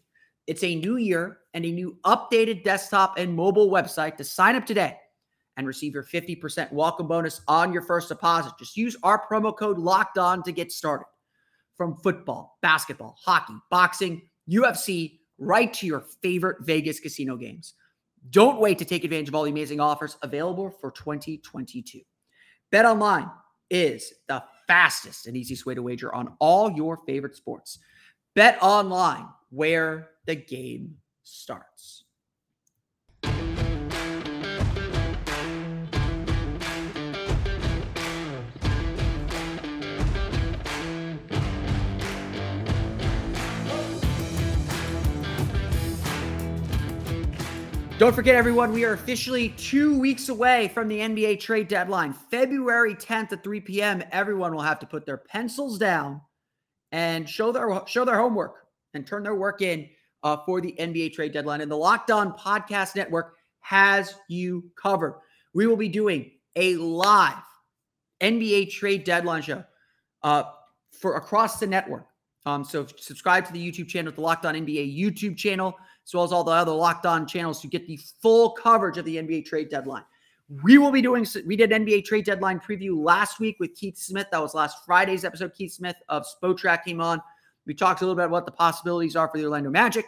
It's 0.47 0.63
a 0.63 0.75
new 0.75 0.97
year 0.97 1.37
and 1.53 1.63
a 1.63 1.71
new 1.71 1.97
updated 2.03 2.63
desktop 2.63 3.19
and 3.19 3.35
mobile 3.35 3.69
website 3.69 4.17
to 4.17 4.23
sign 4.23 4.55
up 4.55 4.65
today 4.65 4.97
and 5.57 5.67
receive 5.67 5.93
your 5.93 6.03
50% 6.03 6.71
welcome 6.71 7.07
bonus 7.07 7.41
on 7.47 7.71
your 7.71 7.83
first 7.83 8.09
deposit. 8.09 8.53
Just 8.57 8.75
use 8.75 8.95
our 9.03 9.23
promo 9.27 9.55
code 9.55 9.77
locked 9.77 10.17
on 10.17 10.41
to 10.43 10.51
get 10.51 10.71
started. 10.71 11.05
From 11.77 11.97
football, 11.97 12.57
basketball, 12.61 13.17
hockey, 13.21 13.55
boxing, 13.69 14.21
UFC, 14.49 15.19
right 15.37 15.73
to 15.73 15.85
your 15.85 16.01
favorite 16.21 16.57
Vegas 16.61 16.99
casino 16.99 17.35
games. 17.35 17.73
Don't 18.29 18.59
wait 18.59 18.79
to 18.79 18.85
take 18.85 19.03
advantage 19.03 19.27
of 19.27 19.35
all 19.35 19.43
the 19.43 19.51
amazing 19.51 19.79
offers 19.79 20.17
available 20.21 20.69
for 20.81 20.91
2022. 20.91 22.01
Bet 22.71 22.85
online 22.85 23.29
is 23.69 24.13
the 24.27 24.43
fastest 24.67 25.27
and 25.27 25.37
easiest 25.37 25.65
way 25.65 25.75
to 25.75 25.81
wager 25.81 26.13
on 26.13 26.35
all 26.39 26.71
your 26.71 26.97
favorite 27.05 27.35
sports. 27.35 27.79
Bet 28.33 28.57
online 28.61 29.27
where 29.49 30.09
the 30.25 30.35
game 30.35 30.95
starts. 31.23 32.04
Don't 47.97 48.13
forget, 48.13 48.35
everyone, 48.35 48.73
we 48.73 48.83
are 48.83 48.91
officially 48.91 49.49
two 49.51 49.97
weeks 49.97 50.27
away 50.27 50.67
from 50.73 50.89
the 50.89 50.99
NBA 50.99 51.39
trade 51.39 51.69
deadline. 51.69 52.11
February 52.11 52.93
10th 52.93 53.31
at 53.31 53.41
3 53.41 53.61
p.m. 53.61 54.03
Everyone 54.11 54.53
will 54.53 54.61
have 54.61 54.79
to 54.79 54.85
put 54.85 55.05
their 55.05 55.15
pencils 55.15 55.77
down 55.77 56.19
and 56.91 57.27
show 57.27 57.53
their 57.53 57.81
show 57.87 58.03
their 58.03 58.17
homework 58.17 58.67
and 58.95 59.07
turn 59.07 59.23
their 59.23 59.35
work 59.35 59.61
in 59.61 59.87
uh, 60.23 60.35
for 60.45 60.59
the 60.59 60.75
NBA 60.77 61.13
trade 61.13 61.31
deadline. 61.31 61.61
And 61.61 61.71
the 61.71 61.77
Locked 61.77 62.11
On 62.11 62.33
Podcast 62.33 62.97
Network 62.97 63.37
has 63.61 64.13
you 64.27 64.69
covered. 64.75 65.15
We 65.53 65.65
will 65.65 65.77
be 65.77 65.87
doing 65.87 66.31
a 66.57 66.75
live 66.75 67.43
NBA 68.19 68.71
trade 68.71 69.05
deadline 69.05 69.41
show 69.41 69.63
uh, 70.21 70.43
for 70.91 71.15
across 71.15 71.61
the 71.61 71.67
network. 71.67 72.07
Um, 72.45 72.65
so 72.65 72.85
subscribe 72.97 73.45
to 73.45 73.53
the 73.53 73.71
YouTube 73.71 73.87
channel, 73.87 74.11
the 74.11 74.19
Locked 74.19 74.45
On 74.45 74.53
NBA 74.53 74.99
YouTube 74.99 75.37
channel 75.37 75.77
as 76.05 76.13
well 76.13 76.23
as 76.23 76.31
all 76.31 76.43
the 76.43 76.51
other 76.51 76.71
locked 76.71 77.05
on 77.05 77.25
channels 77.27 77.61
to 77.61 77.67
get 77.67 77.87
the 77.87 77.99
full 78.21 78.51
coverage 78.51 78.97
of 78.97 79.05
the 79.05 79.17
NBA 79.17 79.45
trade 79.45 79.69
deadline. 79.69 80.03
We 80.63 80.77
will 80.77 80.91
be 80.91 81.01
doing, 81.01 81.25
we 81.47 81.55
did 81.55 81.71
NBA 81.71 82.05
trade 82.05 82.25
deadline 82.25 82.59
preview 82.59 82.95
last 82.95 83.39
week 83.39 83.57
with 83.59 83.73
Keith 83.73 83.97
Smith. 83.97 84.27
That 84.31 84.41
was 84.41 84.53
last 84.53 84.85
Friday's 84.85 85.25
episode. 85.25 85.53
Keith 85.55 85.73
Smith 85.73 85.95
of 86.07 86.25
Spotrac 86.25 86.83
came 86.83 87.01
on. 87.01 87.19
We 87.65 87.73
talked 87.73 88.01
a 88.01 88.03
little 88.05 88.15
bit 88.15 88.25
about 88.25 88.31
what 88.31 88.45
the 88.45 88.51
possibilities 88.51 89.15
are 89.15 89.27
for 89.27 89.39
the 89.39 89.45
Orlando 89.45 89.71
Magic. 89.71 90.05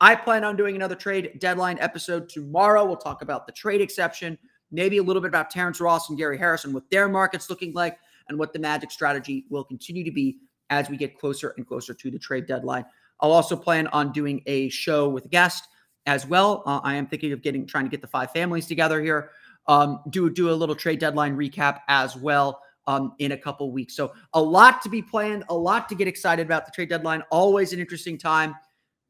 I 0.00 0.16
plan 0.16 0.42
on 0.42 0.56
doing 0.56 0.74
another 0.74 0.96
trade 0.96 1.38
deadline 1.38 1.78
episode 1.78 2.28
tomorrow. 2.28 2.84
We'll 2.84 2.96
talk 2.96 3.22
about 3.22 3.46
the 3.46 3.52
trade 3.52 3.80
exception, 3.80 4.36
maybe 4.72 4.98
a 4.98 5.02
little 5.02 5.22
bit 5.22 5.28
about 5.28 5.50
Terrence 5.50 5.80
Ross 5.80 6.08
and 6.08 6.18
Gary 6.18 6.36
Harrison, 6.36 6.72
what 6.72 6.90
their 6.90 7.08
market's 7.08 7.48
looking 7.48 7.72
like, 7.72 7.98
and 8.28 8.38
what 8.38 8.52
the 8.52 8.58
Magic 8.58 8.90
strategy 8.90 9.46
will 9.48 9.64
continue 9.64 10.04
to 10.04 10.10
be 10.10 10.38
as 10.68 10.90
we 10.90 10.96
get 10.96 11.16
closer 11.16 11.54
and 11.56 11.66
closer 11.66 11.94
to 11.94 12.10
the 12.10 12.18
trade 12.18 12.46
deadline. 12.46 12.84
I'll 13.20 13.32
also 13.32 13.56
plan 13.56 13.86
on 13.88 14.12
doing 14.12 14.42
a 14.46 14.68
show 14.68 15.08
with 15.08 15.24
a 15.24 15.28
guest 15.28 15.68
as 16.06 16.26
well. 16.26 16.62
Uh, 16.66 16.80
I 16.82 16.94
am 16.94 17.06
thinking 17.06 17.32
of 17.32 17.42
getting 17.42 17.66
trying 17.66 17.84
to 17.84 17.90
get 17.90 18.00
the 18.00 18.06
five 18.06 18.30
families 18.30 18.66
together 18.66 19.02
here. 19.02 19.30
Um, 19.68 20.00
do 20.10 20.30
do 20.30 20.50
a 20.50 20.52
little 20.52 20.74
trade 20.74 21.00
deadline 21.00 21.36
recap 21.36 21.80
as 21.88 22.16
well 22.16 22.60
um, 22.86 23.14
in 23.18 23.32
a 23.32 23.36
couple 23.36 23.70
weeks. 23.72 23.96
So 23.96 24.12
a 24.32 24.40
lot 24.40 24.80
to 24.82 24.88
be 24.88 25.02
planned, 25.02 25.44
a 25.48 25.54
lot 25.54 25.88
to 25.88 25.94
get 25.94 26.06
excited 26.06 26.46
about. 26.46 26.66
The 26.66 26.72
trade 26.72 26.88
deadline 26.88 27.22
always 27.30 27.72
an 27.72 27.80
interesting 27.80 28.16
time, 28.16 28.54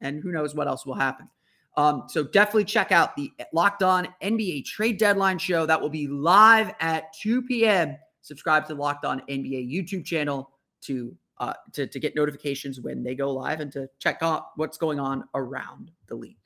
and 0.01 0.23
who 0.23 0.33
knows 0.33 0.55
what 0.55 0.67
else 0.67 0.87
will 0.87 0.95
happen. 0.95 1.29
Um, 1.77 2.05
so 2.09 2.25
definitely 2.25 2.65
check 2.65 2.91
out 2.91 3.15
the 3.17 3.31
Locked 3.53 3.83
On 3.83 4.09
NBA 4.23 4.65
Trade 4.65 4.99
Deadline 4.99 5.39
show 5.39 5.67
that 5.67 5.79
will 5.79 5.91
be 5.91 6.07
live 6.07 6.73
at 6.81 7.13
2 7.21 7.43
p.m. 7.43 7.97
Subscribe 8.23 8.67
to 8.67 8.75
the 8.75 8.81
Locked 8.81 9.05
On 9.05 9.21
NBA 9.29 9.71
YouTube 9.71 10.05
channel 10.05 10.51
to 10.83 11.15
uh, 11.39 11.53
to, 11.73 11.87
to 11.87 12.01
get 12.01 12.15
notifications 12.15 12.81
when 12.81 13.03
they 13.03 13.15
go 13.15 13.33
live 13.33 13.61
and 13.61 13.73
to 13.73 13.89
check 13.99 14.19
out 14.23 14.49
what's 14.57 14.79
going 14.79 14.99
on 14.99 15.25
around 15.35 15.91
the 16.07 16.15
league. 16.15 16.39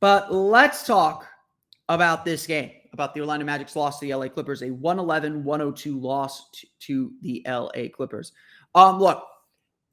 But 0.00 0.32
let's 0.32 0.86
talk 0.86 1.26
about 1.88 2.24
this 2.24 2.46
game, 2.46 2.70
about 2.92 3.14
the 3.14 3.20
Orlando 3.20 3.44
Magic's 3.44 3.76
loss 3.76 4.00
to 4.00 4.06
the 4.06 4.14
LA 4.14 4.28
Clippers, 4.28 4.62
a 4.62 4.70
111 4.70 5.44
102 5.44 5.98
loss 5.98 6.50
to, 6.50 6.66
to 6.80 7.12
the 7.22 7.44
LA 7.46 7.88
Clippers. 7.92 8.32
Um, 8.74 8.98
look, 8.98 9.26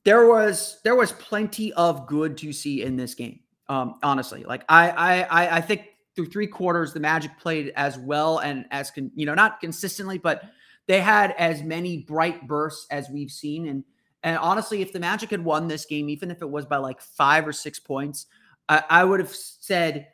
there 0.06 0.28
was 0.28 0.80
there 0.84 0.96
was 0.96 1.12
plenty 1.14 1.74
of 1.74 2.08
good 2.08 2.38
to 2.38 2.54
see 2.54 2.84
in 2.84 2.96
this 2.96 3.14
game. 3.16 3.42
Um, 3.68 3.96
honestly, 4.02 4.46
like 4.46 4.64
I 4.70 4.92
I 4.92 5.58
I 5.58 5.62
think 5.62 5.82
through 6.16 6.28
three 6.28 6.48
quarters 6.48 6.94
the 6.94 7.00
Magic 7.02 7.38
played 7.38 7.74
as 7.76 7.98
well 7.98 8.40
and 8.40 8.66
as 8.72 8.90
con, 8.90 9.12
you 9.16 9.26
know 9.26 9.34
not 9.34 9.60
consistently, 9.60 10.18
but 10.18 10.44
they 10.88 11.02
had 11.02 11.36
as 11.38 11.64
many 11.64 12.00
bright 12.00 12.48
bursts 12.48 12.88
as 12.90 13.10
we've 13.10 13.32
seen. 13.32 13.68
And 13.68 13.84
and 14.24 14.38
honestly, 14.40 14.82
if 14.82 14.92
the 14.92 15.00
Magic 15.00 15.30
had 15.30 15.44
won 15.44 15.68
this 15.68 15.86
game, 15.86 16.10
even 16.10 16.32
if 16.32 16.42
it 16.42 16.50
was 16.50 16.66
by 16.66 16.78
like 16.78 17.00
five 17.02 17.48
or 17.48 17.54
six 17.54 17.80
points, 17.80 18.26
I, 18.68 18.84
I 18.90 19.04
would 19.04 19.20
have 19.20 19.34
said 19.34 20.08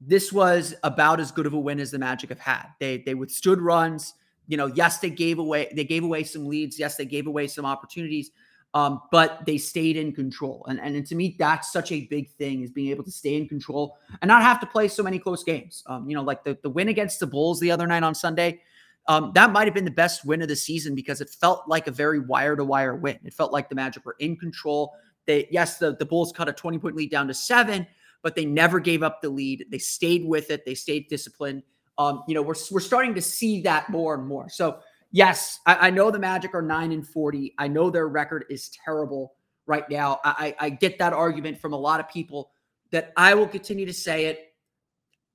this 0.00 0.32
was 0.32 0.74
about 0.84 1.18
as 1.20 1.32
good 1.32 1.46
of 1.46 1.54
a 1.54 1.58
win 1.58 1.80
as 1.80 1.90
the 1.90 1.98
Magic 1.98 2.30
have 2.30 2.38
had. 2.38 2.66
They 2.78 2.98
they 2.98 3.14
withstood 3.14 3.60
runs. 3.60 4.14
You 4.46 4.56
know, 4.56 4.66
yes, 4.66 4.98
they 4.98 5.10
gave 5.10 5.38
away 5.38 5.72
they 5.74 5.84
gave 5.84 6.04
away 6.04 6.24
some 6.24 6.46
leads. 6.46 6.78
Yes, 6.78 6.96
they 6.96 7.04
gave 7.04 7.26
away 7.26 7.46
some 7.48 7.66
opportunities. 7.66 8.30
Um, 8.74 9.00
but 9.10 9.46
they 9.46 9.56
stayed 9.56 9.96
in 9.96 10.12
control. 10.12 10.66
And, 10.68 10.78
and 10.78 11.06
to 11.06 11.14
me, 11.14 11.36
that's 11.38 11.72
such 11.72 11.90
a 11.90 12.02
big 12.06 12.30
thing 12.32 12.60
is 12.60 12.70
being 12.70 12.90
able 12.90 13.02
to 13.04 13.10
stay 13.10 13.34
in 13.34 13.48
control 13.48 13.96
and 14.20 14.28
not 14.28 14.42
have 14.42 14.60
to 14.60 14.66
play 14.66 14.88
so 14.88 15.02
many 15.02 15.18
close 15.18 15.42
games. 15.42 15.82
Um, 15.86 16.08
you 16.08 16.14
know, 16.14 16.22
like 16.22 16.44
the, 16.44 16.58
the 16.62 16.68
win 16.68 16.88
against 16.88 17.18
the 17.18 17.26
Bulls 17.26 17.60
the 17.60 17.70
other 17.70 17.86
night 17.86 18.02
on 18.02 18.14
Sunday, 18.14 18.60
um, 19.08 19.32
that 19.34 19.52
might 19.52 19.66
have 19.66 19.74
been 19.74 19.86
the 19.86 19.90
best 19.90 20.26
win 20.26 20.42
of 20.42 20.48
the 20.48 20.56
season 20.56 20.94
because 20.94 21.22
it 21.22 21.30
felt 21.30 21.66
like 21.66 21.86
a 21.86 21.90
very 21.90 22.20
wire 22.20 22.54
to 22.54 22.64
wire 22.64 22.94
win. 22.94 23.18
It 23.24 23.32
felt 23.32 23.52
like 23.52 23.70
the 23.70 23.74
Magic 23.74 24.04
were 24.04 24.16
in 24.18 24.36
control. 24.36 24.94
They, 25.26 25.48
yes, 25.50 25.78
the, 25.78 25.96
the 25.96 26.04
Bulls 26.04 26.30
cut 26.30 26.48
a 26.48 26.52
20 26.52 26.78
point 26.78 26.94
lead 26.94 27.10
down 27.10 27.26
to 27.28 27.34
seven, 27.34 27.86
but 28.22 28.36
they 28.36 28.44
never 28.44 28.78
gave 28.78 29.02
up 29.02 29.22
the 29.22 29.30
lead. 29.30 29.64
They 29.70 29.78
stayed 29.78 30.26
with 30.26 30.50
it. 30.50 30.66
They 30.66 30.74
stayed 30.74 31.08
disciplined. 31.08 31.62
Um, 31.96 32.22
you 32.28 32.34
know, 32.34 32.42
we're, 32.42 32.54
we're 32.70 32.80
starting 32.80 33.14
to 33.14 33.22
see 33.22 33.62
that 33.62 33.88
more 33.88 34.14
and 34.14 34.26
more. 34.26 34.50
So, 34.50 34.80
yes, 35.10 35.58
I, 35.64 35.88
I 35.88 35.90
know 35.90 36.10
the 36.10 36.18
Magic 36.18 36.54
are 36.54 36.62
nine 36.62 36.92
and 36.92 37.06
40. 37.06 37.54
I 37.56 37.66
know 37.66 37.88
their 37.88 38.08
record 38.08 38.44
is 38.50 38.70
terrible 38.84 39.32
right 39.66 39.88
now. 39.88 40.20
I, 40.22 40.54
I 40.60 40.68
get 40.68 40.98
that 40.98 41.14
argument 41.14 41.58
from 41.58 41.72
a 41.72 41.78
lot 41.78 41.98
of 41.98 42.10
people 42.10 42.50
that 42.90 43.14
I 43.16 43.34
will 43.34 43.48
continue 43.48 43.86
to 43.86 43.92
say 43.94 44.26
it. 44.26 44.52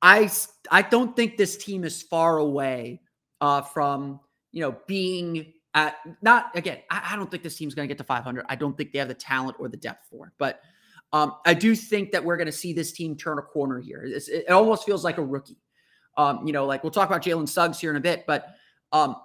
I, 0.04 0.30
I 0.70 0.84
don't 0.84 1.16
think 1.16 1.38
this 1.38 1.58
team 1.58 1.84
is 1.84 2.04
far 2.04 2.38
away 2.38 3.00
uh, 3.44 3.62
from 3.62 4.22
you 4.54 4.62
know 4.62 4.74
being 4.88 5.54
at 5.74 5.98
not 6.22 6.56
again. 6.56 6.80
I, 6.90 7.10
I 7.12 7.16
don't 7.18 7.30
think 7.30 7.44
this 7.44 7.58
team's 7.58 7.76
going 7.76 7.88
to 7.88 7.94
get 7.94 7.98
to 7.98 8.06
500. 8.06 8.46
I 8.48 8.56
don't 8.56 8.78
think 8.78 8.94
they 8.94 9.00
have 9.00 9.10
the 9.10 9.14
talent 9.14 9.58
or 9.60 9.68
the 9.68 9.76
depth 9.76 10.08
for 10.10 10.28
it, 10.28 10.34
but 10.38 10.62
um, 11.12 11.36
I 11.46 11.54
do 11.54 11.76
think 11.76 12.14
that 12.14 12.24
we're 12.24 12.38
going 12.38 12.48
to 12.48 12.54
see 12.54 12.72
this 12.72 12.94
team 12.94 13.18
turn 13.18 13.38
a 13.38 13.42
corner 13.42 13.82
here. 13.82 14.04
It's, 14.06 14.30
it 14.30 14.50
almost 14.50 14.86
feels 14.86 15.04
like 15.04 15.18
a 15.18 15.24
rookie. 15.24 15.58
Um, 16.16 16.48
you 16.48 16.54
know, 16.54 16.66
like 16.66 16.84
we'll 16.84 16.92
talk 16.92 17.10
about 17.10 17.22
Jalen 17.22 17.50
Suggs 17.50 17.80
here 17.80 17.90
in 17.90 17.98
a 17.98 18.00
bit, 18.00 18.24
but 18.26 18.56
um, 18.94 19.18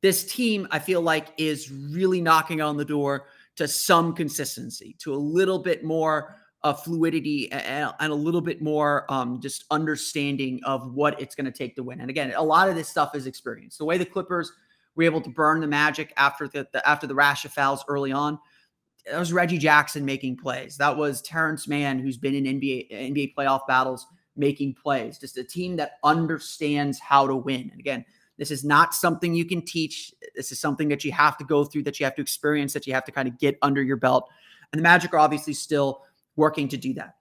this 0.00 0.24
team 0.24 0.66
I 0.70 0.78
feel 0.78 1.02
like 1.02 1.28
is 1.36 1.70
really 1.70 2.22
knocking 2.22 2.62
on 2.62 2.78
the 2.78 2.84
door 2.84 3.26
to 3.56 3.68
some 3.68 4.14
consistency, 4.14 4.96
to 5.00 5.12
a 5.12 5.16
little 5.16 5.58
bit 5.58 5.84
more 5.84 6.36
uh, 6.64 6.72
fluidity 6.72 7.50
and, 7.52 7.92
and, 8.00 8.12
a 8.12 8.14
little 8.14 8.40
bit 8.40 8.60
more 8.60 9.04
um, 9.08 9.40
just 9.40 9.64
understanding 9.70 10.60
of 10.64 10.92
what 10.92 11.20
it's 11.20 11.34
going 11.34 11.44
to 11.44 11.52
take 11.52 11.76
to 11.76 11.82
win. 11.82 12.00
And 12.00 12.10
again, 12.10 12.32
a 12.36 12.42
lot 12.42 12.68
of 12.68 12.74
this 12.74 12.88
stuff 12.88 13.14
is 13.14 13.26
experience. 13.26 13.76
The 13.76 13.84
way 13.84 13.96
the 13.96 14.04
Clippers 14.04 14.52
were 14.96 15.04
able 15.04 15.20
to 15.20 15.30
burn 15.30 15.60
the 15.60 15.68
Magic 15.68 16.12
after 16.16 16.48
the, 16.48 16.66
the 16.72 16.86
after 16.88 17.06
the 17.06 17.14
rash 17.14 17.44
of 17.44 17.52
fouls 17.52 17.84
early 17.88 18.10
on, 18.10 18.38
that 19.06 19.18
was 19.18 19.32
Reggie 19.32 19.58
Jackson 19.58 20.04
making 20.04 20.36
plays. 20.36 20.76
That 20.76 20.96
was 20.96 21.22
Terance 21.22 21.68
Mann, 21.68 22.00
who's 22.00 22.16
been 22.16 22.34
in 22.34 22.60
NBA 22.60 22.90
NBA 22.90 23.34
playoff 23.34 23.66
battles 23.68 24.06
making 24.36 24.74
plays. 24.74 25.18
Just 25.18 25.38
a 25.38 25.44
team 25.44 25.76
that 25.76 25.92
understands 26.02 26.98
how 26.98 27.26
to 27.26 27.36
win. 27.36 27.68
And 27.70 27.78
again, 27.78 28.04
this 28.36 28.50
is 28.50 28.64
not 28.64 28.94
something 28.94 29.34
you 29.34 29.44
can 29.44 29.62
teach. 29.62 30.12
This 30.34 30.50
is 30.52 30.58
something 30.58 30.88
that 30.88 31.04
you 31.04 31.12
have 31.12 31.36
to 31.38 31.44
go 31.44 31.64
through, 31.64 31.84
that 31.84 32.00
you 32.00 32.04
have 32.04 32.14
to 32.16 32.22
experience, 32.22 32.72
that 32.72 32.86
you 32.86 32.94
have 32.94 33.04
to 33.04 33.12
kind 33.12 33.28
of 33.28 33.38
get 33.38 33.58
under 33.62 33.82
your 33.82 33.96
belt. 33.96 34.28
And 34.72 34.78
the 34.78 34.82
Magic 34.82 35.12
are 35.12 35.18
obviously 35.18 35.54
still 35.54 36.02
working 36.38 36.68
to 36.68 36.78
do 36.78 36.94
that. 36.94 37.16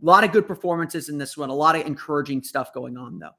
A 0.00 0.06
lot 0.06 0.22
of 0.22 0.30
good 0.30 0.46
performances 0.46 1.08
in 1.08 1.18
this 1.18 1.36
one, 1.36 1.48
a 1.48 1.54
lot 1.54 1.74
of 1.74 1.84
encouraging 1.84 2.42
stuff 2.44 2.72
going 2.72 2.96
on, 2.96 3.18
though. 3.18 3.32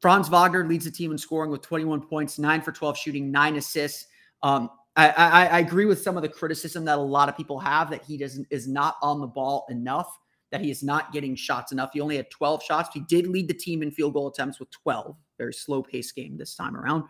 Franz 0.00 0.28
Wagner 0.28 0.66
leads 0.66 0.84
the 0.84 0.90
team 0.90 1.12
in 1.12 1.18
scoring 1.18 1.52
with 1.52 1.62
21 1.62 2.00
points, 2.00 2.38
nine 2.38 2.60
for 2.60 2.72
12 2.72 2.98
shooting, 2.98 3.30
nine 3.30 3.54
assists. 3.54 4.06
Um, 4.42 4.68
I, 4.96 5.10
I, 5.10 5.46
I, 5.46 5.58
agree 5.60 5.84
with 5.84 6.02
some 6.02 6.16
of 6.16 6.22
the 6.22 6.28
criticism 6.28 6.84
that 6.86 6.98
a 6.98 7.00
lot 7.00 7.28
of 7.28 7.36
people 7.36 7.60
have 7.60 7.88
that 7.90 8.04
he 8.04 8.18
doesn't 8.18 8.46
is 8.50 8.66
not 8.66 8.96
on 9.00 9.20
the 9.20 9.26
ball 9.28 9.64
enough, 9.70 10.18
that 10.50 10.60
he 10.60 10.70
is 10.70 10.82
not 10.82 11.12
getting 11.12 11.36
shots 11.36 11.70
enough. 11.70 11.90
He 11.92 12.00
only 12.00 12.16
had 12.16 12.28
12 12.30 12.64
shots. 12.64 12.90
He 12.92 13.00
did 13.00 13.28
lead 13.28 13.46
the 13.46 13.54
team 13.54 13.82
in 13.82 13.92
field 13.92 14.14
goal 14.14 14.26
attempts 14.26 14.58
with 14.58 14.70
12. 14.70 15.16
Very 15.38 15.54
slow 15.54 15.82
pace 15.82 16.10
game 16.10 16.36
this 16.36 16.56
time 16.56 16.76
around. 16.76 17.04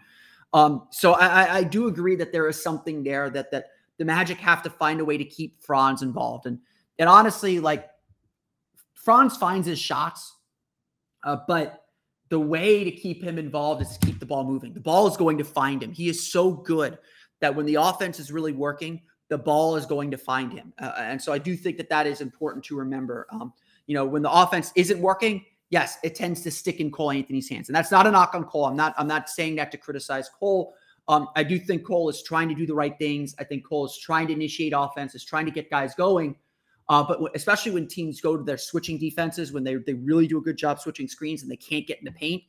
Um, 0.53 0.87
so 0.91 1.15
I, 1.15 1.57
I 1.57 1.65
do 1.65 1.89
agree 1.89 2.15
that 2.17 2.31
there 2.31 2.47
is 2.47 2.63
something 2.63 3.03
there 3.03 3.31
that 3.31 3.51
that 3.53 3.69
the 3.99 4.05
Magic 4.05 4.39
have 4.39 4.63
to 4.63 4.71
find 4.71 5.01
a 5.01 5.05
way 5.05 5.17
to 5.17 5.25
keep 5.25 5.63
Franz 5.63 6.03
involved. 6.03 6.47
And 6.47 6.59
and 6.99 7.09
honestly, 7.09 7.61
like 7.61 7.89
Franz 8.95 9.37
finds 9.37 9.67
his 9.67 9.79
shots, 9.79 10.37
uh, 11.25 11.39
but 11.47 11.85
the 12.29 12.41
way 12.41 12.85
to 12.85 12.91
keep 12.91 13.23
him 13.23 13.39
involved 13.39 13.83
is 13.83 13.97
to 13.97 14.07
keep 14.07 14.19
the 14.19 14.27
ball 14.27 14.45
moving. 14.45 14.73
The 14.73 14.81
ball 14.81 15.07
is 15.07 15.17
going 15.17 15.39
to 15.39 15.45
find 15.45 15.83
him. 15.83 15.93
He 15.93 16.09
is 16.09 16.33
so 16.33 16.53
good 16.53 16.99
that 17.41 17.55
when 17.55 17.67
the 17.67 17.75
offense 17.75 18.19
is 18.19 18.33
really 18.33 18.53
working, 18.53 19.03
the 19.29 19.39
ball 19.39 19.77
is 19.77 19.87
going 19.87 20.11
to 20.11 20.19
find 20.19 20.53
him. 20.53 20.73
Uh, 20.79 20.93
and 20.97 21.21
so 21.21 21.33
I 21.33 21.39
do 21.39 21.57
think 21.57 21.77
that 21.77 21.89
that 21.91 22.07
is 22.07 22.21
important 22.21 22.65
to 22.67 22.77
remember. 22.77 23.27
Um, 23.31 23.53
you 23.87 23.95
know, 23.95 24.05
when 24.05 24.23
the 24.23 24.33
offense 24.33 24.73
isn't 24.77 25.01
working, 25.01 25.45
yes, 25.71 25.99
it 26.03 26.15
tends 26.15 26.43
to 26.43 26.51
stick 26.51 26.81
in 26.81 26.91
Cole 26.91 27.11
Anthony's 27.11 27.49
hands, 27.49 27.69
and 27.69 27.77
that's 27.77 27.91
not 27.91 28.07
a 28.07 28.11
knock 28.11 28.35
on 28.35 28.45
Cole. 28.45 28.67
I'm 28.67 28.77
not. 28.77 28.95
I'm 28.97 29.09
not 29.09 29.29
saying 29.29 29.57
that 29.57 29.71
to 29.73 29.79
criticize 29.79 30.31
Cole. 30.39 30.75
Um, 31.09 31.29
I 31.35 31.43
do 31.43 31.59
think 31.59 31.85
Cole 31.85 32.09
is 32.09 32.23
trying 32.23 32.49
to 32.49 32.55
do 32.55 32.67
the 32.67 32.75
right 32.75 32.97
things. 32.97 33.35
I 33.39 33.45
think 33.45 33.67
Cole 33.67 33.87
is 33.87 33.99
trying 33.99 34.29
to 34.29 34.33
initiate 34.33 34.73
offense, 34.77 35.15
is 35.15 35.25
trying 35.25 35.47
to 35.47 35.51
get 35.51 35.69
guys 35.69 35.95
going. 35.95 36.37
Uh, 36.89 37.03
but 37.03 37.15
w- 37.15 37.31
especially 37.35 37.73
when 37.73 37.87
teams 37.87 38.21
go 38.21 38.37
to 38.37 38.43
their 38.43 38.59
switching 38.59 38.99
defenses, 38.99 39.53
when 39.53 39.65
they 39.65 39.77
they 39.77 39.95
really 39.95 40.27
do 40.27 40.39
a 40.39 40.41
good 40.41 40.57
job 40.57 40.81
switching 40.81 41.09
screens 41.09 41.43
and 41.43 41.51
they 41.51 41.57
can't 41.57 41.87
get 41.87 41.99
in 41.99 42.05
the 42.05 42.13
paint, 42.13 42.43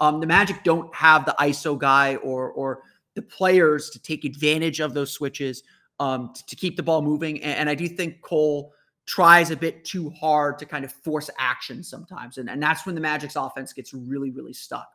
um, 0.00 0.20
the 0.20 0.26
Magic 0.26 0.62
don't 0.64 0.94
have 0.94 1.24
the 1.24 1.34
ISO 1.40 1.78
guy 1.78 2.16
or 2.16 2.50
or 2.50 2.82
the 3.14 3.22
players 3.22 3.90
to 3.90 4.02
take 4.02 4.24
advantage 4.24 4.80
of 4.80 4.94
those 4.94 5.12
switches 5.12 5.62
um, 6.00 6.32
to, 6.34 6.46
to, 6.46 6.56
keep 6.56 6.76
the 6.76 6.82
ball 6.82 7.00
moving. 7.00 7.40
And, 7.44 7.60
and, 7.60 7.70
I 7.70 7.76
do 7.76 7.86
think 7.86 8.20
Cole 8.22 8.72
tries 9.06 9.52
a 9.52 9.56
bit 9.56 9.84
too 9.84 10.10
hard 10.10 10.58
to 10.58 10.66
kind 10.66 10.84
of 10.84 10.90
force 10.90 11.30
action 11.38 11.84
sometimes, 11.84 12.38
and, 12.38 12.50
and 12.50 12.60
that's 12.60 12.84
when 12.84 12.96
the 12.96 13.00
Magic's 13.00 13.36
offense 13.36 13.72
gets 13.72 13.94
really 13.94 14.30
really 14.30 14.52
stuck. 14.52 14.88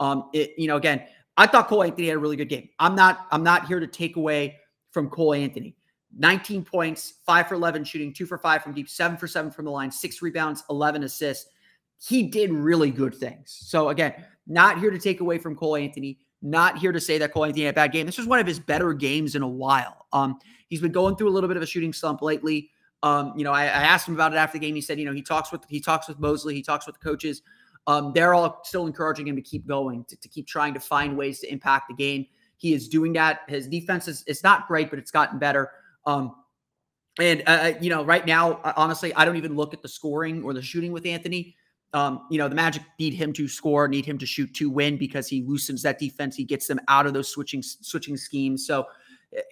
Um, 0.00 0.30
it 0.32 0.54
you 0.58 0.68
know 0.68 0.76
again, 0.76 1.02
I 1.36 1.46
thought 1.46 1.68
Cole 1.68 1.82
Anthony 1.82 2.08
had 2.08 2.16
a 2.16 2.18
really 2.18 2.36
good 2.36 2.48
game. 2.48 2.68
I'm 2.78 2.94
not 2.94 3.26
I'm 3.30 3.42
not 3.42 3.66
here 3.66 3.80
to 3.80 3.86
take 3.86 4.16
away 4.16 4.58
from 4.90 5.08
Cole 5.08 5.34
Anthony. 5.34 5.76
19 6.16 6.64
points, 6.64 7.14
five 7.26 7.48
for 7.48 7.54
11 7.54 7.84
shooting, 7.84 8.12
two 8.12 8.26
for 8.26 8.38
five 8.38 8.62
from 8.62 8.72
deep, 8.72 8.88
seven 8.88 9.16
for 9.16 9.26
seven 9.26 9.50
from 9.50 9.64
the 9.64 9.70
line, 9.70 9.90
six 9.90 10.22
rebounds, 10.22 10.64
11 10.70 11.04
assists. 11.04 11.50
He 11.98 12.24
did 12.24 12.52
really 12.52 12.90
good 12.90 13.14
things. 13.14 13.56
So, 13.60 13.88
again, 13.88 14.14
not 14.46 14.78
here 14.78 14.90
to 14.90 14.98
take 14.98 15.20
away 15.20 15.38
from 15.38 15.56
Cole 15.56 15.76
Anthony, 15.76 16.18
not 16.42 16.78
here 16.78 16.92
to 16.92 17.00
say 17.00 17.18
that 17.18 17.32
Cole 17.32 17.46
Anthony 17.46 17.64
had 17.64 17.74
a 17.74 17.74
bad 17.74 17.92
game. 17.92 18.06
This 18.06 18.18
was 18.18 18.26
one 18.26 18.38
of 18.38 18.46
his 18.46 18.58
better 18.58 18.92
games 18.92 19.34
in 19.34 19.42
a 19.42 19.48
while. 19.48 20.06
Um, 20.12 20.38
he's 20.68 20.80
been 20.80 20.92
going 20.92 21.16
through 21.16 21.28
a 21.28 21.30
little 21.30 21.48
bit 21.48 21.56
of 21.56 21.62
a 21.62 21.66
shooting 21.66 21.92
slump 21.92 22.20
lately. 22.22 22.70
Um, 23.02 23.32
you 23.36 23.44
know, 23.44 23.52
I, 23.52 23.64
I, 23.64 23.82
asked 23.82 24.08
him 24.08 24.14
about 24.14 24.32
it 24.32 24.36
after 24.36 24.58
the 24.58 24.66
game. 24.66 24.74
He 24.74 24.80
said, 24.80 24.98
you 24.98 25.04
know, 25.04 25.12
he 25.12 25.20
talks 25.20 25.52
with 25.52 25.62
he 25.68 25.78
talks 25.78 26.08
with 26.08 26.18
Mosley, 26.18 26.54
he 26.54 26.62
talks 26.62 26.86
with 26.86 26.98
the 26.98 27.04
coaches. 27.04 27.42
Um, 27.86 28.12
they're 28.14 28.32
all 28.32 28.60
still 28.64 28.86
encouraging 28.86 29.28
him 29.28 29.36
to 29.36 29.42
keep 29.42 29.66
going, 29.66 30.04
to, 30.06 30.16
to 30.16 30.28
keep 30.28 30.46
trying 30.46 30.72
to 30.72 30.80
find 30.80 31.16
ways 31.16 31.40
to 31.40 31.52
impact 31.52 31.88
the 31.88 31.94
game. 31.94 32.24
He 32.56 32.72
is 32.72 32.88
doing 32.88 33.12
that. 33.12 33.40
His 33.46 33.68
defense 33.68 34.08
is 34.08 34.24
it's 34.26 34.42
not 34.42 34.66
great, 34.66 34.88
but 34.88 34.98
it's 34.98 35.10
gotten 35.10 35.38
better. 35.38 35.70
Um, 36.06 36.34
and 37.20 37.42
uh, 37.46 37.50
uh, 37.50 37.72
you 37.80 37.90
know, 37.90 38.04
right 38.04 38.26
now, 38.26 38.60
honestly, 38.76 39.14
I 39.14 39.24
don't 39.24 39.36
even 39.36 39.54
look 39.54 39.72
at 39.72 39.82
the 39.82 39.88
scoring 39.88 40.42
or 40.42 40.52
the 40.52 40.62
shooting 40.62 40.92
with 40.92 41.06
Anthony. 41.06 41.56
Um, 41.92 42.26
you 42.28 42.38
know, 42.38 42.48
the 42.48 42.56
Magic 42.56 42.82
need 42.98 43.14
him 43.14 43.32
to 43.34 43.46
score, 43.46 43.86
need 43.86 44.04
him 44.04 44.18
to 44.18 44.26
shoot 44.26 44.52
to 44.54 44.68
win 44.68 44.98
because 44.98 45.28
he 45.28 45.42
loosens 45.42 45.82
that 45.82 46.00
defense. 46.00 46.34
He 46.34 46.42
gets 46.42 46.66
them 46.66 46.80
out 46.88 47.06
of 47.06 47.14
those 47.14 47.28
switching 47.28 47.62
switching 47.62 48.16
schemes. 48.16 48.66
So 48.66 48.86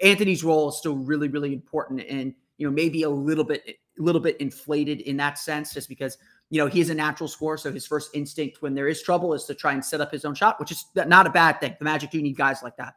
Anthony's 0.02 0.42
role 0.42 0.68
is 0.68 0.76
still 0.76 0.96
really, 0.96 1.28
really 1.28 1.52
important, 1.52 2.02
and 2.08 2.34
you 2.58 2.66
know, 2.66 2.72
maybe 2.72 3.04
a 3.04 3.10
little 3.10 3.44
bit, 3.44 3.62
a 3.66 4.02
little 4.02 4.20
bit 4.20 4.36
inflated 4.38 5.02
in 5.02 5.16
that 5.18 5.38
sense, 5.38 5.72
just 5.72 5.88
because 5.88 6.18
you 6.50 6.58
know 6.58 6.66
he 6.66 6.80
is 6.80 6.90
a 6.90 6.94
natural 6.94 7.28
scorer. 7.28 7.56
So 7.56 7.70
his 7.70 7.86
first 7.86 8.10
instinct 8.12 8.60
when 8.60 8.74
there 8.74 8.88
is 8.88 9.02
trouble 9.02 9.34
is 9.34 9.44
to 9.44 9.54
try 9.54 9.72
and 9.72 9.84
set 9.84 10.00
up 10.00 10.10
his 10.10 10.24
own 10.24 10.34
shot, 10.34 10.58
which 10.58 10.72
is 10.72 10.86
not 10.96 11.28
a 11.28 11.30
bad 11.30 11.60
thing. 11.60 11.76
The 11.78 11.84
Magic 11.84 12.10
do 12.10 12.20
need 12.20 12.36
guys 12.36 12.60
like 12.60 12.76
that. 12.76 12.94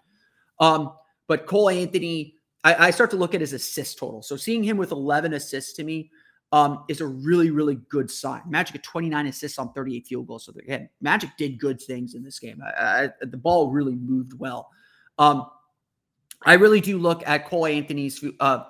Um, 0.59 0.93
but 1.27 1.45
Cole 1.45 1.69
Anthony 1.69 2.35
I, 2.65 2.87
I 2.87 2.91
start 2.91 3.11
to 3.11 3.15
look 3.15 3.35
at 3.35 3.41
his 3.41 3.53
assist 3.53 3.99
total. 3.99 4.23
So 4.23 4.35
seeing 4.35 4.63
him 4.63 4.75
with 4.75 4.91
11 4.91 5.33
assists 5.33 5.73
to 5.73 5.83
me 5.83 6.09
um, 6.51 6.83
is 6.89 6.99
a 6.99 7.05
really, 7.05 7.51
really 7.51 7.75
good 7.89 8.09
sign. 8.09 8.41
Magic 8.47 8.73
had 8.73 8.83
29 8.83 9.27
assists 9.27 9.59
on 9.59 9.71
38 9.73 10.07
field 10.07 10.27
goals. 10.27 10.45
So 10.45 10.53
again, 10.57 10.89
Magic 10.99 11.29
did 11.37 11.59
good 11.59 11.79
things 11.79 12.15
in 12.15 12.23
this 12.23 12.39
game. 12.39 12.61
I, 12.65 12.81
I, 12.81 13.09
the 13.21 13.37
ball 13.37 13.69
really 13.69 13.95
moved 13.95 14.33
well. 14.37 14.69
Um, 15.19 15.45
I 16.43 16.55
really 16.55 16.81
do 16.81 16.97
look 16.97 17.23
at 17.27 17.47
Cole 17.47 17.67
Anthony's 17.67 18.23
uh, 18.39 18.63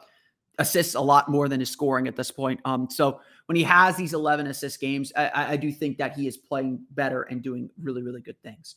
assists 0.59 0.95
a 0.95 1.01
lot 1.01 1.29
more 1.29 1.47
than 1.47 1.61
his 1.61 1.69
scoring 1.69 2.07
at 2.07 2.17
this 2.17 2.31
point. 2.31 2.59
Um, 2.65 2.89
so 2.89 3.21
when 3.45 3.55
he 3.55 3.63
has 3.63 3.95
these 3.95 4.13
11 4.13 4.47
assist 4.47 4.79
games, 4.81 5.13
I, 5.15 5.53
I, 5.53 5.57
do 5.57 5.71
think 5.71 5.97
that 5.97 6.15
he 6.15 6.27
is 6.27 6.37
playing 6.37 6.79
better 6.91 7.23
and 7.23 7.41
doing 7.41 7.69
really, 7.81 8.01
really 8.01 8.21
good 8.21 8.41
things. 8.41 8.75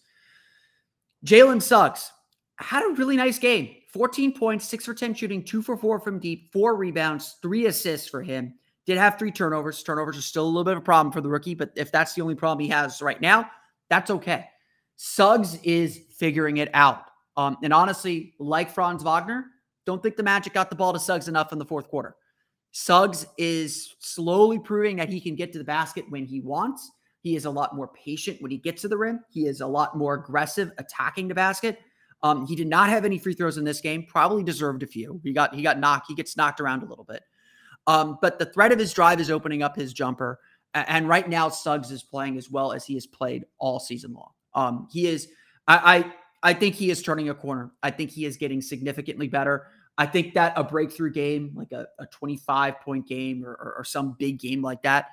Jalen 1.24 1.62
Suggs 1.62 2.11
had 2.59 2.85
a 2.85 2.94
really 2.94 3.16
nice 3.16 3.38
game. 3.38 3.75
14 3.92 4.33
points, 4.33 4.66
six 4.66 4.85
for 4.85 4.94
10 4.94 5.14
shooting, 5.14 5.44
two 5.44 5.62
for 5.62 5.77
four 5.77 6.01
from 6.01 6.18
deep, 6.18 6.53
four 6.53 6.77
rebounds, 6.77 7.37
three 7.40 7.66
assists 7.66 8.09
for 8.09 8.23
him. 8.23 8.55
Did 8.87 8.99
have 8.99 9.18
three 9.18 9.31
turnovers. 9.31 9.83
Turnovers 9.83 10.18
are 10.18 10.23
still 10.23 10.44
a 10.44 10.49
little 10.49 10.64
bit 10.64 10.73
of 10.73 10.79
a 10.79 10.83
problem 10.83 11.12
for 11.12 11.21
the 11.21 11.29
rookie, 11.29 11.55
but 11.55 11.73
if 11.77 11.92
that's 11.92 12.14
the 12.14 12.23
only 12.23 12.35
problem 12.35 12.64
he 12.64 12.71
has 12.71 13.01
right 13.01 13.21
now, 13.21 13.49
that's 13.88 14.11
okay. 14.11 14.47
Suggs 14.97 15.59
is 15.62 16.01
figuring 16.16 16.57
it 16.57 16.71
out. 16.75 17.03
Um, 17.37 17.57
and 17.62 17.73
honestly, 17.73 18.35
like 18.38 18.71
Franz 18.71 19.03
Wagner, 19.03 19.47
don't 19.87 20.03
think 20.03 20.16
the 20.16 20.23
Magic 20.23 20.53
got 20.53 20.71
the 20.71 20.77
ball 20.77 20.92
to 20.92 20.99
Suggs 20.99 21.29
enough 21.29 21.53
in 21.53 21.59
the 21.59 21.64
fourth 21.64 21.88
quarter. 21.88 22.16
Suggs 22.73 23.27
is 23.38 23.94
slowly 24.01 24.59
proving 24.59 24.97
that 24.97 25.09
he 25.09 25.21
can 25.21 25.35
get 25.35 25.53
to 25.53 25.59
the 25.59 25.64
basket 25.64 26.05
when 26.09 26.25
he 26.25 26.40
wants. 26.40 26.90
He 27.21 27.37
is 27.37 27.44
a 27.44 27.51
lot 27.51 27.75
more 27.75 27.88
patient 27.88 28.40
when 28.40 28.51
he 28.51 28.59
gets 28.59 28.83
to 28.83 28.88
the 28.88 28.99
rim. 28.99 29.21
He 29.31 29.47
is 29.47 29.61
a 29.61 29.66
lot 29.66 29.97
more 29.97 30.14
aggressive 30.14 30.73
attacking 30.79 31.29
the 31.29 31.35
basket. 31.35 31.79
Um, 32.22 32.46
he 32.46 32.57
did 32.57 32.66
not 32.66 32.88
have 32.88 33.04
any 33.04 33.18
free 33.18 33.35
throws 33.35 33.59
in 33.59 33.64
this 33.64 33.81
game. 33.81 34.04
Probably 34.04 34.42
deserved 34.42 34.83
a 34.83 34.87
few. 34.87 35.20
He 35.22 35.33
got 35.33 35.54
he 35.54 35.62
got 35.62 35.78
knocked. 35.78 36.07
He 36.09 36.14
gets 36.14 36.37
knocked 36.37 36.61
around 36.61 36.83
a 36.83 36.87
little 36.87 37.04
bit. 37.04 37.22
Um, 37.87 38.18
but 38.20 38.38
the 38.38 38.46
threat 38.46 38.72
of 38.72 38.78
his 38.78 38.92
drive 38.92 39.20
is 39.20 39.31
opening 39.31 39.62
up 39.62 39.76
his 39.76 39.92
jumper. 39.92 40.40
And 40.74 41.09
right 41.09 41.28
now, 41.28 41.48
Suggs 41.48 41.90
is 41.90 42.02
playing 42.02 42.37
as 42.37 42.50
well 42.50 42.72
as 42.72 42.85
he 42.85 42.94
has 42.94 43.07
played 43.07 43.46
all 43.59 43.81
season 43.81 44.12
long. 44.12 44.31
Um, 44.54 44.88
he 44.92 45.07
is. 45.07 45.28
I, 45.66 45.96
I 46.42 46.50
I 46.50 46.54
think 46.54 46.74
he 46.74 46.90
is 46.90 47.02
turning 47.02 47.31
a 47.31 47.35
corner. 47.35 47.72
I 47.83 47.90
think 47.90 48.11
he 48.11 48.24
is 48.24 48.37
getting 48.37 48.61
significantly 48.61 49.28
better. 49.28 49.66
I 49.96 50.07
think 50.07 50.35
that 50.35 50.52
a 50.54 50.62
breakthrough 50.62 51.11
game, 51.11 51.52
like 51.54 51.72
a, 51.72 51.88
a 51.98 52.07
25 52.07 52.81
point 52.81 53.09
game 53.09 53.44
or, 53.44 53.50
or, 53.50 53.74
or 53.78 53.85
some 53.85 54.14
big 54.18 54.38
game 54.38 54.62
like 54.62 54.83
that, 54.83 55.07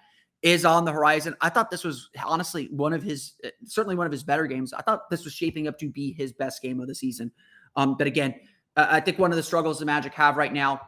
is 0.46 0.64
on 0.64 0.86
the 0.86 0.92
horizon. 0.92 1.36
I 1.42 1.50
thought 1.50 1.72
this 1.72 1.84
was 1.84 2.12
honestly 2.24 2.68
one 2.70 2.94
of 2.94 3.02
his, 3.02 3.34
uh, 3.44 3.50
certainly 3.66 3.96
one 3.96 4.06
of 4.06 4.12
his 4.12 4.24
better 4.24 4.46
games. 4.46 4.74
I 4.74 4.84
thought 4.84 5.10
this 5.10 5.24
was 5.24 5.34
shaping 5.34 5.68
up 5.68 5.80
to 5.80 5.90
be 5.90 6.14
his 6.14 6.34
best 6.34 6.62
game 6.62 6.80
of 6.80 6.88
the 6.88 6.94
season. 6.94 7.32
Um, 7.76 7.98
but 7.98 8.06
again, 8.06 8.36
uh, 8.78 8.86
I 8.88 9.00
think 9.00 9.18
one 9.18 9.32
of 9.32 9.38
the 9.38 9.44
struggles 9.44 9.80
the 9.80 9.86
Magic 9.86 10.14
have 10.14 10.38
right 10.38 10.54
now 10.54 10.82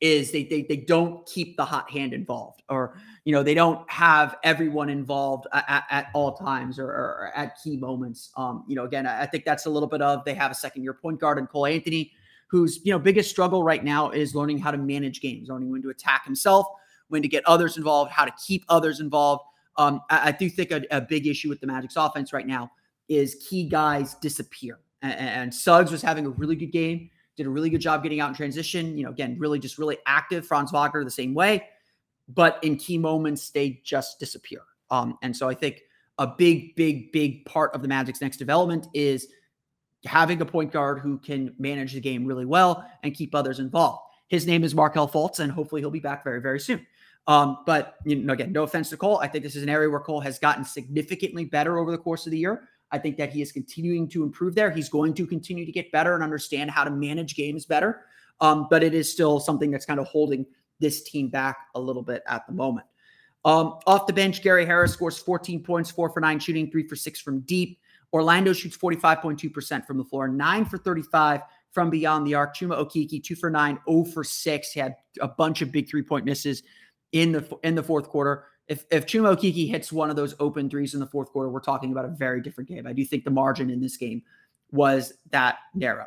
is 0.00 0.32
they, 0.32 0.44
they 0.44 0.62
they 0.62 0.76
don't 0.76 1.26
keep 1.26 1.56
the 1.56 1.64
hot 1.64 1.90
hand 1.90 2.12
involved, 2.12 2.62
or 2.68 2.98
you 3.24 3.32
know 3.32 3.42
they 3.42 3.54
don't 3.54 3.88
have 3.90 4.36
everyone 4.44 4.88
involved 4.88 5.46
at, 5.52 5.84
at 5.90 6.06
all 6.14 6.36
times 6.36 6.78
or, 6.78 6.86
or, 6.86 7.32
at 7.34 7.58
key 7.62 7.76
moments. 7.76 8.30
Um, 8.36 8.64
you 8.68 8.76
know, 8.76 8.84
again, 8.84 9.08
I 9.08 9.26
think 9.26 9.44
that's 9.44 9.66
a 9.66 9.70
little 9.70 9.88
bit 9.88 10.00
of 10.00 10.24
they 10.24 10.34
have 10.34 10.52
a 10.52 10.54
second 10.54 10.84
year 10.84 10.94
point 10.94 11.18
guard 11.18 11.38
in 11.38 11.48
Cole 11.48 11.66
Anthony, 11.66 12.12
whose 12.48 12.80
you 12.84 12.92
know 12.92 12.98
biggest 12.98 13.28
struggle 13.28 13.64
right 13.64 13.82
now 13.82 14.10
is 14.10 14.36
learning 14.36 14.58
how 14.58 14.70
to 14.70 14.78
manage 14.78 15.20
games, 15.20 15.48
learning 15.48 15.70
when 15.70 15.82
to 15.82 15.90
attack 15.90 16.24
himself 16.24 16.66
when 17.08 17.22
to 17.22 17.28
get 17.28 17.44
others 17.46 17.76
involved, 17.76 18.12
how 18.12 18.24
to 18.24 18.32
keep 18.46 18.64
others 18.68 19.00
involved. 19.00 19.42
Um, 19.76 20.00
I, 20.10 20.28
I, 20.28 20.32
do 20.32 20.48
think 20.48 20.70
a, 20.70 20.82
a, 20.90 21.00
big 21.00 21.26
issue 21.26 21.48
with 21.48 21.60
the 21.60 21.66
Magic's 21.66 21.96
offense 21.96 22.32
right 22.32 22.46
now 22.46 22.70
is 23.08 23.46
key 23.48 23.64
guys 23.64 24.14
disappear. 24.16 24.80
And, 25.02 25.12
and, 25.14 25.54
Suggs 25.54 25.92
was 25.92 26.02
having 26.02 26.26
a 26.26 26.30
really 26.30 26.56
good 26.56 26.72
game, 26.72 27.10
did 27.36 27.46
a 27.46 27.50
really 27.50 27.70
good 27.70 27.80
job 27.80 28.02
getting 28.02 28.20
out 28.20 28.28
in 28.28 28.34
transition. 28.34 28.98
You 28.98 29.04
know, 29.04 29.10
again, 29.10 29.36
really 29.38 29.58
just 29.58 29.78
really 29.78 29.98
active. 30.04 30.46
Franz 30.46 30.72
Wagner 30.72 31.04
the 31.04 31.10
same 31.10 31.32
way, 31.32 31.68
but 32.28 32.58
in 32.62 32.76
key 32.76 32.98
moments 32.98 33.50
they 33.50 33.80
just 33.84 34.18
disappear. 34.18 34.62
Um, 34.90 35.16
and 35.22 35.36
so 35.36 35.48
I 35.48 35.54
think 35.54 35.82
a 36.18 36.26
big, 36.26 36.74
big, 36.74 37.12
big 37.12 37.44
part 37.44 37.74
of 37.74 37.82
the 37.82 37.88
Magic's 37.88 38.20
next 38.20 38.38
development 38.38 38.88
is 38.92 39.28
having 40.04 40.40
a 40.40 40.44
point 40.44 40.72
guard 40.72 40.98
who 40.98 41.18
can 41.18 41.54
manage 41.58 41.92
the 41.92 42.00
game 42.00 42.24
really 42.24 42.44
well 42.44 42.84
and 43.02 43.14
keep 43.14 43.34
others 43.34 43.60
involved. 43.60 44.02
His 44.28 44.46
name 44.46 44.62
is 44.62 44.74
Markelle 44.74 45.08
Fultz, 45.08 45.38
and 45.40 45.50
hopefully 45.50 45.80
he'll 45.80 45.90
be 45.90 46.00
back 46.00 46.22
very, 46.22 46.40
very 46.40 46.60
soon. 46.60 46.86
Um, 47.28 47.58
but 47.66 47.96
you 48.04 48.16
know, 48.16 48.32
again, 48.32 48.52
no 48.52 48.62
offense 48.62 48.88
to 48.90 48.96
Cole. 48.96 49.18
I 49.18 49.28
think 49.28 49.44
this 49.44 49.54
is 49.54 49.62
an 49.62 49.68
area 49.68 49.88
where 49.88 50.00
Cole 50.00 50.20
has 50.20 50.38
gotten 50.38 50.64
significantly 50.64 51.44
better 51.44 51.78
over 51.78 51.92
the 51.92 51.98
course 51.98 52.26
of 52.26 52.32
the 52.32 52.38
year. 52.38 52.68
I 52.90 52.98
think 52.98 53.18
that 53.18 53.30
he 53.30 53.42
is 53.42 53.52
continuing 53.52 54.08
to 54.08 54.22
improve 54.22 54.54
there. 54.54 54.70
He's 54.70 54.88
going 54.88 55.12
to 55.14 55.26
continue 55.26 55.66
to 55.66 55.72
get 55.72 55.92
better 55.92 56.14
and 56.14 56.24
understand 56.24 56.70
how 56.70 56.84
to 56.84 56.90
manage 56.90 57.36
games 57.36 57.66
better. 57.66 58.00
Um, 58.40 58.66
but 58.70 58.82
it 58.82 58.94
is 58.94 59.12
still 59.12 59.40
something 59.40 59.70
that's 59.70 59.84
kind 59.84 60.00
of 60.00 60.06
holding 60.06 60.46
this 60.80 61.02
team 61.02 61.28
back 61.28 61.58
a 61.74 61.80
little 61.80 62.02
bit 62.02 62.22
at 62.26 62.46
the 62.46 62.54
moment. 62.54 62.86
Um, 63.44 63.78
off 63.86 64.06
the 64.06 64.12
bench, 64.12 64.42
Gary 64.42 64.64
Harris 64.64 64.94
scores 64.94 65.18
14 65.18 65.62
points, 65.62 65.90
four 65.90 66.08
for 66.10 66.20
nine 66.20 66.38
shooting, 66.38 66.70
three 66.70 66.88
for 66.88 66.96
six 66.96 67.20
from 67.20 67.40
deep. 67.40 67.78
Orlando 68.12 68.54
shoots 68.54 68.76
45.2% 68.76 69.86
from 69.86 69.98
the 69.98 70.04
floor, 70.04 70.28
nine 70.28 70.64
for 70.64 70.78
35 70.78 71.42
from 71.72 71.90
beyond 71.90 72.26
the 72.26 72.34
arc. 72.34 72.56
Chuma 72.56 72.78
Okeke, 72.78 73.22
two 73.22 73.36
for 73.36 73.50
nine, 73.50 73.78
0 73.88 74.04
for 74.04 74.24
six. 74.24 74.72
He 74.72 74.80
had 74.80 74.96
a 75.20 75.28
bunch 75.28 75.60
of 75.60 75.70
big 75.70 75.90
three 75.90 76.02
point 76.02 76.24
misses 76.24 76.62
in 77.12 77.32
the 77.32 77.58
in 77.62 77.74
the 77.74 77.82
fourth 77.82 78.08
quarter. 78.08 78.44
If 78.66 78.84
if 78.90 79.06
Chuma 79.06 79.36
Okeke 79.36 79.68
hits 79.68 79.92
one 79.92 80.10
of 80.10 80.16
those 80.16 80.34
open 80.40 80.68
threes 80.68 80.94
in 80.94 81.00
the 81.00 81.06
fourth 81.06 81.30
quarter, 81.30 81.48
we're 81.48 81.60
talking 81.60 81.92
about 81.92 82.04
a 82.04 82.08
very 82.08 82.40
different 82.40 82.68
game. 82.68 82.86
I 82.86 82.92
do 82.92 83.04
think 83.04 83.24
the 83.24 83.30
margin 83.30 83.70
in 83.70 83.80
this 83.80 83.96
game 83.96 84.22
was 84.70 85.14
that 85.30 85.58
narrow. 85.74 86.06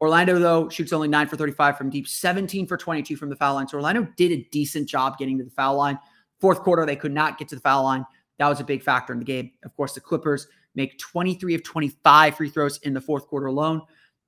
Orlando, 0.00 0.38
though, 0.40 0.68
shoots 0.68 0.92
only 0.92 1.06
9 1.06 1.28
for 1.28 1.36
35 1.36 1.78
from 1.78 1.88
deep, 1.88 2.08
17 2.08 2.66
for 2.66 2.76
22 2.76 3.16
from 3.16 3.30
the 3.30 3.36
foul 3.36 3.54
line. 3.54 3.68
So 3.68 3.76
Orlando 3.76 4.08
did 4.16 4.32
a 4.32 4.48
decent 4.50 4.88
job 4.88 5.16
getting 5.16 5.38
to 5.38 5.44
the 5.44 5.50
foul 5.50 5.76
line. 5.76 5.96
Fourth 6.40 6.58
quarter, 6.60 6.84
they 6.84 6.96
could 6.96 7.12
not 7.12 7.38
get 7.38 7.48
to 7.50 7.54
the 7.54 7.60
foul 7.60 7.84
line. 7.84 8.04
That 8.38 8.48
was 8.48 8.58
a 8.58 8.64
big 8.64 8.82
factor 8.82 9.12
in 9.12 9.20
the 9.20 9.24
game. 9.24 9.52
Of 9.64 9.76
course, 9.76 9.92
the 9.92 10.00
Clippers 10.00 10.48
make 10.74 10.98
23 10.98 11.54
of 11.54 11.62
25 11.62 12.36
free 12.36 12.50
throws 12.50 12.78
in 12.78 12.94
the 12.94 13.00
fourth 13.00 13.28
quarter 13.28 13.46
alone. 13.46 13.82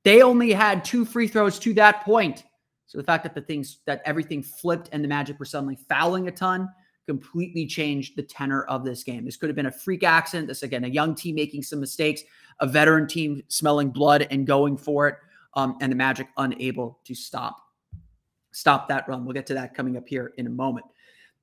They 0.05 0.23
only 0.23 0.53
had 0.53 0.85
two 0.85 1.05
free 1.05 1.27
throws 1.27 1.59
to 1.59 1.75
that 1.75 2.05
point. 2.05 2.45
So 2.87 2.99
the 2.99 3.05
fact 3.05 3.25
that 3.25 3.35
the 3.35 3.41
things 3.41 3.79
that 3.87 4.03
everything 4.05 4.43
flipped 4.43 4.89
and 4.93 5.03
the 5.03 5.09
Magic 5.09 5.39
were 5.39 5.45
suddenly 5.45 5.79
fouling 5.89 6.29
a 6.29 6.31
ton 6.31 6.69
completely 7.07 7.67
changed 7.67 8.17
the 8.17 8.23
tenor 8.23 8.65
of 8.65 8.85
this 8.85 9.03
game. 9.03 9.25
This 9.25 9.37
could 9.37 9.49
have 9.49 9.57
been 9.57 9.67
a 9.67 9.73
freak 9.73 10.05
accident. 10.05 10.49
This 10.49 10.63
again, 10.63 10.85
a 10.85 10.89
young 10.89 11.15
team 11.15 11.35
making 11.35 11.63
some 11.63 11.81
mistakes, 11.81 12.23
a 12.61 12.67
veteran 12.67 13.07
team 13.07 13.43
smelling 13.49 13.91
blood 13.91 14.27
and 14.31 14.47
going 14.47 14.77
for 14.77 15.09
it 15.09 15.17
um, 15.55 15.77
and 15.81 15.91
the 15.91 15.97
Magic 15.97 16.29
unable 16.37 16.99
to 17.05 17.15
stop 17.15 17.61
stop 18.53 18.89
that 18.89 19.09
run. 19.09 19.25
We'll 19.25 19.35
get 19.35 19.47
to 19.47 19.55
that 19.55 19.75
coming 19.75 19.97
up 19.97 20.07
here 20.07 20.33
in 20.37 20.47
a 20.47 20.51
moment. 20.51 20.87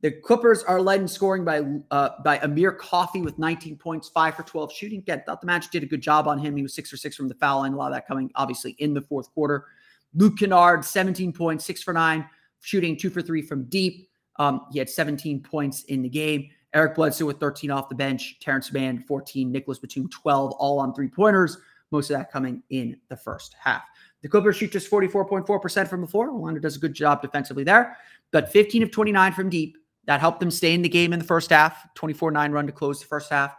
The 0.02 0.12
Clippers 0.12 0.64
are 0.64 0.82
led 0.82 1.02
in 1.02 1.08
scoring 1.08 1.46
by 1.46 1.62
uh, 1.92 2.10
by 2.24 2.40
Amir 2.40 2.72
Coffey 2.72 3.22
with 3.22 3.38
19 3.38 3.78
points, 3.78 4.10
five 4.10 4.36
for 4.36 4.44
12 4.44 4.74
shooting. 4.74 5.00
Again, 5.00 5.22
thought 5.26 5.42
the 5.42 5.48
Magic 5.48 5.72
did 5.72 5.84
a 5.84 5.86
good 5.86 6.02
job 6.02 6.28
on 6.28 6.40
him. 6.40 6.56
He 6.56 6.64
was 6.64 6.74
six 6.74 6.90
for 6.90 6.98
six 6.98 7.16
from 7.16 7.28
the 7.28 7.36
foul 7.36 7.60
line. 7.60 7.74
A 7.74 7.76
lot 7.76 7.92
of 7.92 7.96
that 7.96 8.08
coming 8.08 8.32
obviously 8.36 8.72
in 8.80 8.94
the 8.94 9.02
fourth 9.02 9.32
quarter. 9.34 9.66
Luke 10.14 10.38
Kennard, 10.38 10.84
17 10.84 11.34
points, 11.34 11.66
six 11.66 11.82
for 11.82 11.94
nine, 11.94 12.28
shooting 12.62 12.98
two 12.98 13.10
for 13.10 13.22
three 13.22 13.42
from 13.42 13.66
deep. 13.66 14.10
Um, 14.38 14.62
he 14.72 14.80
had 14.80 14.90
17 14.90 15.42
points 15.42 15.84
in 15.84 16.02
the 16.02 16.10
game. 16.10 16.50
Eric 16.74 16.96
Bledsoe 16.96 17.26
with 17.26 17.40
13 17.40 17.70
off 17.70 17.90
the 17.90 17.96
bench. 17.96 18.40
Terance 18.40 18.72
Mann, 18.72 19.00
14. 19.00 19.52
Nicolas 19.52 19.80
Batum, 19.80 20.10
12, 20.10 20.52
all 20.54 20.80
on 20.80 20.94
three 20.94 21.10
pointers. 21.10 21.58
Most 21.92 22.10
of 22.10 22.18
that 22.18 22.32
coming 22.32 22.64
in 22.70 22.98
the 23.10 23.18
first 23.18 23.56
half. 23.60 23.84
The 24.22 24.30
Clippers 24.30 24.56
shoot 24.56 24.72
just 24.72 24.90
44.4% 24.90 25.88
from 25.88 26.02
the 26.02 26.08
floor. 26.08 26.30
Orlando 26.30 26.60
does 26.60 26.78
a 26.78 26.80
good 26.80 26.94
job 26.94 27.22
defensively 27.22 27.64
there, 27.64 27.98
but 28.32 28.52
15 28.52 28.84
of 28.84 28.92
29 28.92 29.34
from 29.34 29.50
deep. 29.50 29.78
That 30.06 30.20
helped 30.20 30.40
them 30.40 30.52
stay 30.52 30.74
in 30.74 30.82
the 30.82 30.90
game 30.90 31.14
in 31.14 31.20
the 31.20 31.26
first 31.26 31.52
half. 31.52 31.94
24 31.96 32.32
9 32.32 32.52
run 32.52 32.66
to 32.66 32.72
close 32.72 33.00
the 33.00 33.06
first 33.06 33.30
half, 33.30 33.56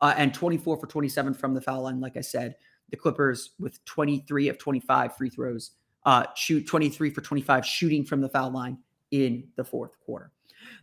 uh, 0.00 0.14
and 0.16 0.34
24 0.34 0.78
for 0.78 0.86
27 0.86 1.34
from 1.34 1.54
the 1.54 1.60
foul 1.60 1.82
line. 1.82 2.00
Like 2.00 2.16
I 2.16 2.22
said, 2.22 2.56
the 2.90 2.96
Clippers 2.96 3.52
with 3.58 3.84
23 3.84 4.48
of 4.48 4.58
25 4.58 5.16
free 5.16 5.30
throws, 5.30 5.72
uh, 6.06 6.24
shoot 6.36 6.66
23 6.66 7.10
for 7.10 7.20
25 7.20 7.66
shooting 7.66 8.04
from 8.04 8.20
the 8.20 8.28
foul 8.28 8.50
line 8.50 8.78
in 9.10 9.46
the 9.56 9.64
fourth 9.64 9.98
quarter. 10.00 10.30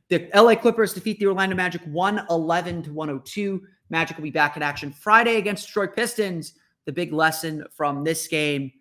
The 0.10 0.30
LA 0.36 0.56
Clippers 0.56 0.94
defeat 0.94 1.18
the 1.20 1.28
Orlando 1.28 1.56
Magic 1.56 1.82
111 1.86 2.84
to 2.84 2.94
102. 2.94 3.62
Magic 3.90 4.18
will 4.18 4.24
be 4.24 4.30
back 4.30 4.58
in 4.58 4.64
action 4.64 4.92
Friday 4.92 5.38
against 5.38 5.68
Detroit 5.68 5.96
Pistons. 5.96 6.54
The 6.86 6.92
big 6.92 7.14
lesson 7.14 7.66
from 7.72 8.04
this 8.04 8.28
game 8.28 8.72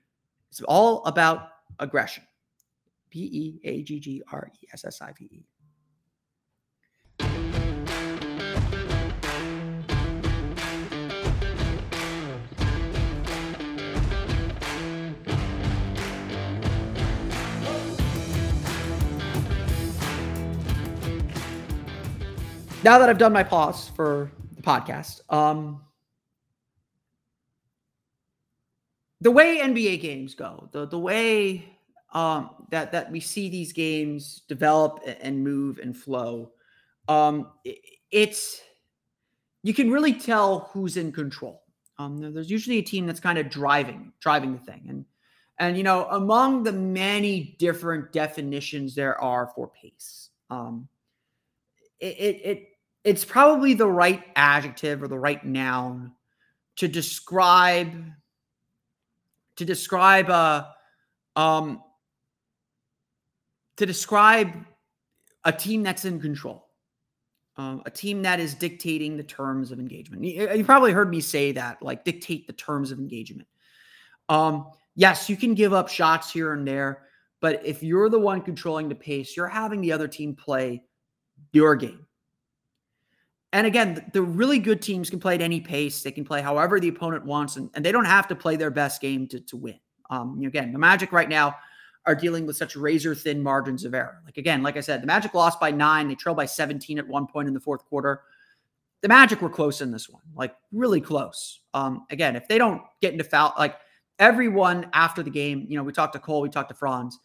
is 0.51 0.61
all 0.63 1.05
about 1.05 1.49
aggression. 1.79 2.25
P 3.11 3.21
E 3.21 3.61
A 3.65 3.83
G 3.83 4.01
G 4.01 4.23
R 4.33 4.51
E 4.53 4.67
S 4.73 4.85
S 4.85 5.01
I 5.01 5.13
V 5.13 5.25
E. 5.31 5.45
Now 22.85 22.99
that 22.99 23.09
I've 23.09 23.19
done 23.19 23.33
my 23.33 23.45
pause 23.45 23.91
for 23.95 24.33
the 24.57 24.63
podcast, 24.63 25.21
um, 25.33 25.83
the 29.21 29.31
way 29.31 29.59
NBA 29.59 30.01
games 30.01 30.35
go, 30.35 30.69
the 30.73 30.87
the 30.87 30.99
way 30.99 31.65
um, 32.13 32.51
that 32.71 32.91
that 32.91 33.13
we 33.13 33.21
see 33.21 33.49
these 33.49 33.73
games 33.73 34.43
develop 34.49 35.01
and 35.21 35.45
move 35.45 35.79
and 35.79 35.97
flow, 35.97 36.51
um, 37.07 37.53
it, 37.65 37.79
it's 38.11 38.61
you 39.63 39.73
can 39.73 39.89
really 39.89 40.13
tell 40.13 40.71
who's 40.73 40.97
in 40.97 41.13
control. 41.13 41.63
Um, 42.01 42.33
there's 42.35 42.51
usually 42.51 42.79
a 42.79 42.83
team 42.83 43.07
that's 43.07 43.21
kind 43.21 43.39
of 43.39 43.49
driving 43.49 44.13
driving 44.19 44.55
the 44.55 44.59
thing, 44.59 44.87
and 44.89 45.05
and 45.61 45.77
you 45.77 45.85
know 45.85 46.09
among 46.11 46.65
the 46.65 46.73
many 46.73 47.55
different 47.61 48.11
definitions 48.11 48.97
there 48.97 49.21
are 49.21 49.53
for 49.55 49.69
pace, 49.69 50.31
um, 50.51 50.89
it, 52.01 52.17
it, 52.19 52.41
it 52.45 52.69
it's 53.05 53.25
probably 53.25 53.75
the 53.75 53.87
right 53.87 54.23
adjective 54.37 55.03
or 55.03 55.09
the 55.09 55.19
right 55.19 55.45
noun 55.45 56.13
to 56.77 56.89
describe 56.89 57.93
to 59.57 59.65
describe 59.65 60.31
a 60.31 60.75
um 61.37 61.83
to 63.77 63.87
describe 63.87 64.53
a 65.45 65.53
team 65.53 65.83
that's 65.83 66.05
in 66.05 66.21
control, 66.21 66.69
um, 67.57 67.83
a 67.87 67.91
team 67.91 68.23
that 68.23 68.39
is 68.39 68.55
dictating 68.55 69.17
the 69.17 69.23
terms 69.23 69.73
of 69.73 69.79
engagement. 69.79 70.23
You, 70.25 70.53
you, 70.55 70.65
probably 70.65 70.93
heard 70.93 71.11
me 71.11 71.21
say 71.21 71.53
that, 71.53 71.83
like 71.83 72.05
dictate 72.05 72.47
the 72.47 72.53
terms 72.53 72.91
of 72.91 72.99
engagement. 72.99 73.49
Um, 74.29 74.69
yes, 74.95 75.29
you 75.29 75.37
can 75.37 75.55
give 75.55 75.73
up 75.73 75.89
shots 75.89 76.33
here 76.33 76.53
and 76.53 76.67
there, 76.67 77.07
but 77.41 77.65
if 77.65 77.83
you're 77.83 78.09
the 78.09 78.21
one 78.21 78.41
controlling 78.41 78.89
the 78.89 78.95
pace, 78.95 79.37
you're 79.37 79.49
having 79.49 79.81
the 79.81 79.93
other 79.93 80.07
team 80.07 80.37
play 80.37 80.85
your 81.53 81.75
game. 81.75 82.02
And 83.53 83.67
again, 83.67 84.11
the 84.13 84.23
really 84.23 84.59
good 84.59 84.81
teams 84.81 85.11
can 85.11 85.21
play 85.21 85.35
at 85.35 85.43
any 85.43 85.61
pace. 85.61 86.03
They 86.03 86.13
can 86.13 86.25
play 86.25 86.41
however 86.41 86.81
the 86.81 86.89
opponent 86.89 87.27
wants, 87.27 87.57
and, 87.57 87.69
and 87.75 87.85
they 87.85 87.93
don't 87.93 88.07
have 88.07 88.27
to 88.29 88.35
play 88.35 88.57
their 88.57 88.71
best 88.71 89.01
game 89.01 89.27
to, 89.29 89.41
to 89.41 89.57
win. 89.57 89.79
Um, 90.11 90.43
again, 90.43 90.73
the 90.73 90.79
Magic 90.79 91.13
right 91.13 91.29
now 91.29 91.55
are 92.07 92.15
dealing 92.15 92.47
with 92.47 92.57
such 92.57 92.77
razor 92.77 93.15
thin 93.15 93.43
margins 93.43 93.85
of 93.85 93.95
error. 93.95 94.21
Like 94.25 94.37
again, 94.37 94.63
like 94.63 94.77
I 94.77 94.81
said, 94.81 95.03
the 95.03 95.07
Magic 95.07 95.35
lost 95.35 95.61
by 95.61 95.71
nine. 95.71 96.09
They 96.09 96.15
trailed 96.15 96.37
by 96.37 96.47
17 96.47 96.99
at 96.99 97.07
one 97.07 97.27
point 97.27 97.49
in 97.49 97.55
the 97.55 97.61
fourth 97.61 97.85
quarter. 97.85 98.23
The 99.03 99.09
Magic 99.09 99.43
were 99.43 99.51
close 99.51 99.81
in 99.81 99.91
this 99.91 100.09
one, 100.09 100.23
like 100.35 100.55
really 100.73 101.01
close. 101.01 101.61
Um, 101.75 102.07
again, 102.11 102.37
if 102.37 102.49
they 102.49 102.59
don't 102.59 102.83
get 103.01 103.13
into 103.13 103.25
foul, 103.25 103.53
like 103.59 103.77
everyone 104.19 104.89
after 104.93 105.23
the 105.23 105.31
game, 105.31 105.67
you 105.69 105.77
know, 105.77 105.83
we 105.83 105.93
talked 105.93 106.13
to 106.15 106.19
Cole, 106.19 106.41
we 106.41 106.49
talked 106.49 106.71
to 106.71 106.75
Franz. 106.75 107.19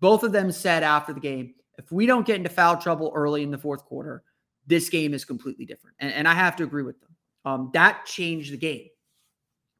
Both 0.00 0.22
of 0.24 0.32
them 0.32 0.50
said 0.50 0.82
after 0.82 1.12
the 1.12 1.20
game, 1.20 1.54
if 1.78 1.90
we 1.92 2.06
don't 2.06 2.26
get 2.26 2.36
into 2.36 2.50
foul 2.50 2.76
trouble 2.76 3.12
early 3.14 3.42
in 3.42 3.50
the 3.50 3.58
fourth 3.58 3.84
quarter, 3.84 4.24
this 4.66 4.88
game 4.88 5.14
is 5.14 5.24
completely 5.24 5.64
different. 5.64 5.96
And, 5.98 6.12
and 6.12 6.28
I 6.28 6.34
have 6.34 6.56
to 6.56 6.64
agree 6.64 6.82
with 6.82 7.00
them. 7.00 7.10
Um, 7.44 7.70
that 7.74 8.06
changed 8.06 8.52
the 8.52 8.58
game. 8.58 8.88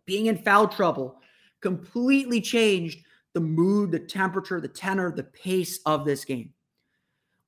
Being 0.04 0.26
in 0.26 0.38
foul 0.38 0.68
trouble 0.68 1.20
completely 1.60 2.40
changed 2.40 3.04
the 3.34 3.40
mood, 3.40 3.92
the 3.92 3.98
temperature, 3.98 4.60
the 4.60 4.68
tenor, 4.68 5.12
the 5.12 5.22
pace 5.22 5.80
of 5.86 6.04
this 6.04 6.24
game. 6.24 6.52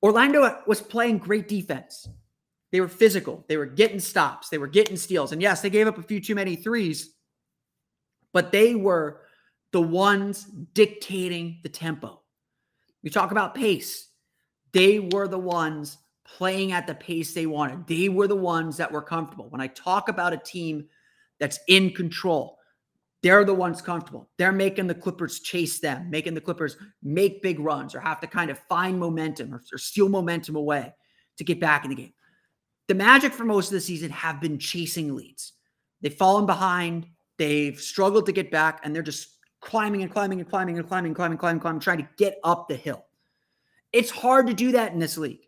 Orlando 0.02 0.62
was 0.66 0.80
playing 0.80 1.18
great 1.18 1.48
defense. 1.48 2.08
They 2.70 2.80
were 2.80 2.88
physical. 2.88 3.44
They 3.48 3.56
were 3.56 3.66
getting 3.66 4.00
stops. 4.00 4.48
They 4.48 4.58
were 4.58 4.66
getting 4.66 4.96
steals. 4.96 5.32
And 5.32 5.40
yes, 5.40 5.62
they 5.62 5.70
gave 5.70 5.86
up 5.86 5.98
a 5.98 6.02
few 6.02 6.20
too 6.20 6.34
many 6.34 6.56
threes, 6.56 7.14
but 8.32 8.52
they 8.52 8.74
were 8.74 9.22
the 9.72 9.80
ones 9.80 10.44
dictating 10.44 11.60
the 11.62 11.68
tempo. 11.68 12.20
We 13.02 13.10
talk 13.10 13.30
about 13.30 13.54
pace. 13.54 14.08
They 14.72 14.98
were 14.98 15.28
the 15.28 15.38
ones 15.38 15.98
playing 16.24 16.72
at 16.72 16.86
the 16.86 16.94
pace 16.94 17.34
they 17.34 17.46
wanted. 17.46 17.86
They 17.86 18.08
were 18.08 18.28
the 18.28 18.36
ones 18.36 18.76
that 18.78 18.90
were 18.90 19.02
comfortable. 19.02 19.48
When 19.50 19.60
I 19.60 19.68
talk 19.68 20.08
about 20.08 20.32
a 20.32 20.38
team 20.38 20.86
that's 21.38 21.58
in 21.68 21.90
control, 21.90 22.58
they're 23.22 23.44
the 23.44 23.54
ones 23.54 23.80
comfortable. 23.80 24.28
They're 24.36 24.52
making 24.52 24.86
the 24.86 24.94
Clippers 24.94 25.40
chase 25.40 25.80
them, 25.80 26.10
making 26.10 26.34
the 26.34 26.40
Clippers 26.40 26.76
make 27.02 27.42
big 27.42 27.58
runs 27.58 27.94
or 27.94 28.00
have 28.00 28.20
to 28.20 28.26
kind 28.26 28.50
of 28.50 28.58
find 28.68 28.98
momentum 28.98 29.54
or, 29.54 29.62
or 29.72 29.78
steal 29.78 30.08
momentum 30.08 30.56
away 30.56 30.94
to 31.38 31.44
get 31.44 31.58
back 31.58 31.84
in 31.84 31.90
the 31.90 31.96
game. 31.96 32.12
The 32.86 32.94
Magic 32.94 33.32
for 33.32 33.44
most 33.44 33.68
of 33.68 33.72
the 33.72 33.80
season 33.80 34.10
have 34.10 34.40
been 34.40 34.58
chasing 34.58 35.14
leads. 35.14 35.54
They've 36.02 36.12
fallen 36.12 36.44
behind, 36.44 37.06
they've 37.38 37.80
struggled 37.80 38.26
to 38.26 38.32
get 38.32 38.50
back, 38.50 38.80
and 38.84 38.94
they're 38.94 39.02
just 39.02 39.38
climbing 39.62 40.02
and 40.02 40.12
climbing 40.12 40.40
and 40.40 40.48
climbing 40.48 40.78
and 40.78 40.86
climbing, 40.86 41.14
climbing, 41.14 41.38
climbing, 41.38 41.60
climbing, 41.60 41.80
trying 41.80 41.98
to 41.98 42.08
get 42.18 42.38
up 42.44 42.68
the 42.68 42.76
hill. 42.76 43.06
It's 43.94 44.10
hard 44.10 44.48
to 44.48 44.54
do 44.54 44.72
that 44.72 44.92
in 44.92 44.98
this 44.98 45.16
league. 45.16 45.43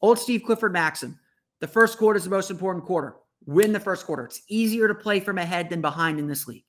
Old 0.00 0.18
Steve 0.18 0.42
Clifford 0.44 0.72
Maxim. 0.72 1.18
The 1.60 1.66
first 1.66 1.98
quarter 1.98 2.16
is 2.16 2.24
the 2.24 2.30
most 2.30 2.50
important 2.50 2.84
quarter. 2.84 3.16
Win 3.46 3.72
the 3.72 3.80
first 3.80 4.06
quarter. 4.06 4.24
It's 4.24 4.42
easier 4.48 4.88
to 4.88 4.94
play 4.94 5.20
from 5.20 5.38
ahead 5.38 5.70
than 5.70 5.80
behind 5.80 6.18
in 6.18 6.26
this 6.26 6.46
league. 6.46 6.64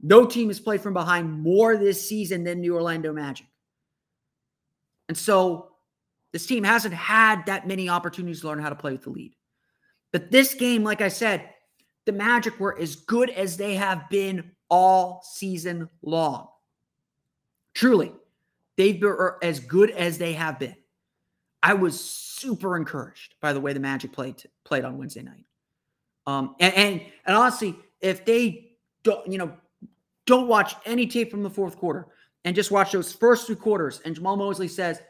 No 0.00 0.26
team 0.26 0.48
has 0.48 0.60
played 0.60 0.80
from 0.80 0.94
behind 0.94 1.30
more 1.30 1.76
this 1.76 2.08
season 2.08 2.44
than 2.44 2.60
the 2.60 2.70
Orlando 2.70 3.12
Magic. 3.12 3.46
And 5.08 5.16
so 5.16 5.70
this 6.32 6.46
team 6.46 6.64
hasn't 6.64 6.94
had 6.94 7.46
that 7.46 7.66
many 7.66 7.88
opportunities 7.88 8.40
to 8.40 8.48
learn 8.48 8.58
how 8.58 8.68
to 8.68 8.74
play 8.74 8.92
with 8.92 9.02
the 9.02 9.10
lead. 9.10 9.34
But 10.12 10.30
this 10.30 10.54
game, 10.54 10.82
like 10.82 11.00
I 11.00 11.08
said, 11.08 11.48
the 12.04 12.12
Magic 12.12 12.58
were 12.58 12.78
as 12.78 12.96
good 12.96 13.30
as 13.30 13.56
they 13.56 13.74
have 13.74 14.08
been 14.10 14.52
all 14.68 15.22
season 15.22 15.88
long. 16.02 16.48
Truly, 17.74 18.12
they've 18.76 19.00
been 19.00 19.16
as 19.42 19.60
good 19.60 19.90
as 19.90 20.18
they 20.18 20.32
have 20.32 20.58
been. 20.58 20.76
I 21.62 21.74
was 21.74 22.00
super 22.38 22.76
encouraged 22.76 23.34
by 23.40 23.52
the 23.52 23.60
way 23.60 23.72
the 23.72 23.80
Magic 23.80 24.12
played 24.12 24.42
played 24.64 24.84
on 24.84 24.98
Wednesday 24.98 25.22
night. 25.22 25.44
Um, 26.26 26.56
and, 26.60 26.74
and 26.74 27.00
and 27.26 27.36
honestly, 27.36 27.76
if 28.00 28.24
they 28.24 28.72
don't, 29.02 29.30
you 29.30 29.38
know, 29.38 29.52
don't 30.26 30.48
watch 30.48 30.74
any 30.84 31.06
tape 31.06 31.30
from 31.30 31.42
the 31.42 31.50
fourth 31.50 31.76
quarter 31.76 32.08
and 32.44 32.54
just 32.54 32.70
watch 32.70 32.92
those 32.92 33.12
first 33.12 33.46
three 33.46 33.56
quarters, 33.56 34.00
and 34.04 34.16
Jamahl 34.16 34.38
Mosley 34.38 34.68
says, 34.68 35.00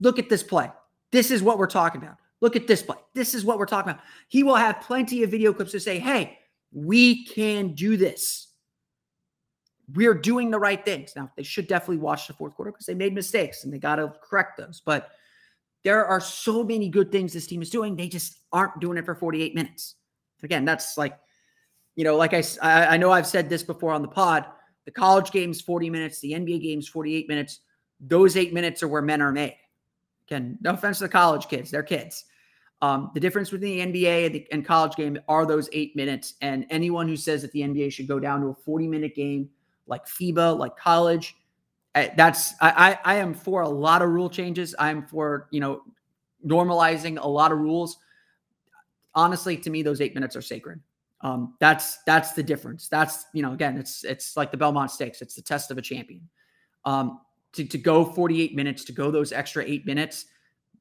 "Look 0.00 0.18
at 0.18 0.28
this 0.28 0.42
play. 0.42 0.70
This 1.12 1.30
is 1.30 1.42
what 1.42 1.58
we're 1.58 1.66
talking 1.66 2.02
about. 2.02 2.16
Look 2.40 2.56
at 2.56 2.66
this 2.66 2.82
play. 2.82 2.96
This 3.14 3.34
is 3.34 3.44
what 3.44 3.58
we're 3.58 3.66
talking 3.66 3.90
about." 3.92 4.04
He 4.28 4.42
will 4.42 4.56
have 4.56 4.80
plenty 4.80 5.22
of 5.22 5.30
video 5.30 5.52
clips 5.52 5.72
to 5.72 5.80
say, 5.80 5.98
"Hey, 5.98 6.38
we 6.72 7.24
can 7.24 7.74
do 7.74 7.96
this." 7.96 8.48
we're 9.94 10.14
doing 10.14 10.50
the 10.50 10.58
right 10.58 10.84
things. 10.84 11.12
Now, 11.16 11.30
they 11.36 11.42
should 11.42 11.66
definitely 11.66 11.98
watch 11.98 12.26
the 12.26 12.32
fourth 12.32 12.54
quarter 12.54 12.70
because 12.72 12.86
they 12.86 12.94
made 12.94 13.14
mistakes 13.14 13.64
and 13.64 13.72
they 13.72 13.78
got 13.78 13.96
to 13.96 14.12
correct 14.22 14.56
those. 14.56 14.82
But 14.84 15.10
there 15.84 16.04
are 16.04 16.20
so 16.20 16.62
many 16.62 16.88
good 16.88 17.10
things 17.10 17.32
this 17.32 17.46
team 17.46 17.62
is 17.62 17.70
doing. 17.70 17.96
They 17.96 18.08
just 18.08 18.40
aren't 18.52 18.80
doing 18.80 18.98
it 18.98 19.04
for 19.04 19.14
48 19.14 19.54
minutes. 19.54 19.96
Again, 20.42 20.64
that's 20.64 20.96
like, 20.98 21.18
you 21.96 22.04
know, 22.04 22.16
like 22.16 22.34
I, 22.34 22.42
I 22.62 22.96
know 22.96 23.10
I've 23.10 23.26
said 23.26 23.48
this 23.48 23.62
before 23.62 23.92
on 23.92 24.02
the 24.02 24.08
pod. 24.08 24.46
The 24.84 24.90
college 24.90 25.30
game's 25.30 25.60
40 25.60 25.90
minutes, 25.90 26.20
the 26.20 26.32
NBA 26.32 26.62
game's 26.62 26.88
48 26.88 27.28
minutes. 27.28 27.60
Those 28.00 28.36
eight 28.36 28.54
minutes 28.54 28.82
are 28.82 28.88
where 28.88 29.02
men 29.02 29.20
are 29.20 29.32
made. 29.32 29.56
Again, 30.26 30.58
no 30.60 30.70
offense 30.70 30.98
to 30.98 31.04
the 31.04 31.10
college 31.10 31.48
kids, 31.48 31.70
they're 31.70 31.82
kids. 31.82 32.24
Um, 32.82 33.10
the 33.12 33.20
difference 33.20 33.50
between 33.50 33.92
the 33.92 34.00
NBA 34.02 34.26
and, 34.26 34.34
the, 34.34 34.46
and 34.52 34.64
college 34.64 34.96
game 34.96 35.18
are 35.28 35.44
those 35.44 35.68
eight 35.72 35.94
minutes. 35.96 36.34
And 36.40 36.64
anyone 36.70 37.08
who 37.08 37.16
says 37.16 37.42
that 37.42 37.52
the 37.52 37.60
NBA 37.60 37.92
should 37.92 38.08
go 38.08 38.18
down 38.18 38.40
to 38.40 38.48
a 38.48 38.54
40 38.54 38.88
minute 38.88 39.14
game 39.14 39.50
like 39.86 40.06
FIBA, 40.06 40.56
like 40.56 40.76
college. 40.76 41.36
Eh, 41.94 42.10
that's 42.16 42.54
I, 42.60 42.98
I 43.04 43.16
am 43.16 43.34
for 43.34 43.62
a 43.62 43.68
lot 43.68 44.02
of 44.02 44.10
rule 44.10 44.30
changes. 44.30 44.74
I'm 44.78 45.06
for 45.06 45.48
you 45.50 45.60
know 45.60 45.82
normalizing 46.46 47.18
a 47.20 47.28
lot 47.28 47.52
of 47.52 47.58
rules. 47.58 47.98
Honestly, 49.14 49.56
to 49.56 49.70
me, 49.70 49.82
those 49.82 50.00
eight 50.00 50.14
minutes 50.14 50.36
are 50.36 50.42
sacred. 50.42 50.80
Um, 51.22 51.54
that's 51.58 51.98
that's 52.04 52.32
the 52.32 52.42
difference. 52.42 52.88
That's 52.88 53.26
you 53.34 53.42
know 53.42 53.52
again, 53.52 53.76
it's 53.76 54.04
it's 54.04 54.36
like 54.36 54.50
the 54.50 54.56
Belmont 54.56 54.90
Stakes. 54.90 55.20
It's 55.20 55.34
the 55.34 55.42
test 55.42 55.70
of 55.70 55.78
a 55.78 55.82
champion. 55.82 56.28
Um, 56.84 57.20
to 57.54 57.64
to 57.64 57.78
go 57.78 58.04
48 58.04 58.54
minutes, 58.54 58.84
to 58.84 58.92
go 58.92 59.10
those 59.10 59.32
extra 59.32 59.64
eight 59.66 59.84
minutes, 59.84 60.26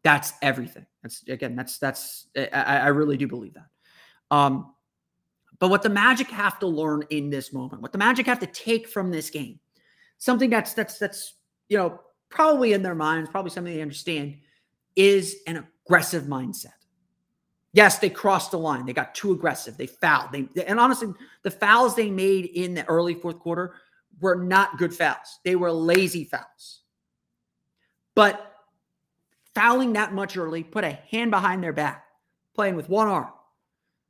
that's 0.04 0.34
everything. 0.42 0.86
That's 1.02 1.28
again, 1.28 1.56
that's 1.56 1.80
that's 1.80 2.28
I, 2.38 2.50
I 2.54 2.88
really 2.88 3.18
do 3.18 3.28
believe 3.28 3.56
that. 3.56 3.68
Um, 4.30 4.74
but 5.58 5.70
what 5.70 5.82
the 5.82 5.90
Magic 5.90 6.30
have 6.30 6.60
to 6.60 6.68
learn 6.68 7.04
in 7.10 7.30
this 7.30 7.52
moment, 7.52 7.82
what 7.82 7.92
the 7.92 7.98
Magic 7.98 8.26
have 8.28 8.40
to 8.40 8.48
take 8.48 8.88
from 8.88 9.12
this 9.12 9.30
game, 9.30 9.60
something 10.20 10.50
that's 10.50 10.74
that's 10.74 11.00
that's 11.00 11.34
you 11.68 11.78
know 11.78 12.00
probably 12.30 12.74
in 12.74 12.84
their 12.84 12.96
minds, 12.96 13.30
probably 13.30 13.50
something 13.50 13.74
they 13.74 13.82
understand, 13.82 14.38
is 14.96 15.38
an 15.48 15.66
aggressive 15.86 16.26
mindset. 16.26 16.74
Yes, 17.74 18.00
they 18.00 18.10
crossed 18.10 18.52
the 18.52 18.60
line. 18.60 18.86
They 18.86 18.94
got 18.94 19.16
too 19.16 19.32
aggressive. 19.32 19.78
They 19.78 19.88
fouled. 19.88 20.32
They 20.32 20.48
and 20.66 20.80
honestly, 20.80 21.14
the 21.44 21.52
fouls 21.52 21.96
they 21.96 22.12
made 22.12 22.46
in 22.46 22.76
the 22.76 22.86
early 22.88 23.16
fourth 23.16 23.40
quarter 23.40 23.76
were 24.22 24.36
not 24.36 24.78
good 24.78 24.94
fouls. 24.94 25.40
They 25.44 25.56
were 25.56 25.72
lazy 25.72 26.26
fouls. 26.26 26.82
But 28.16 28.54
fouling 29.56 29.94
that 29.94 30.14
much 30.14 30.36
early 30.36 30.64
put 30.64 30.84
a 30.84 30.92
hand 30.92 31.32
behind 31.32 31.64
their 31.64 31.74
back, 31.74 32.06
playing 32.54 32.76
with 32.76 32.90
one 32.90 33.08
arm 33.08 33.32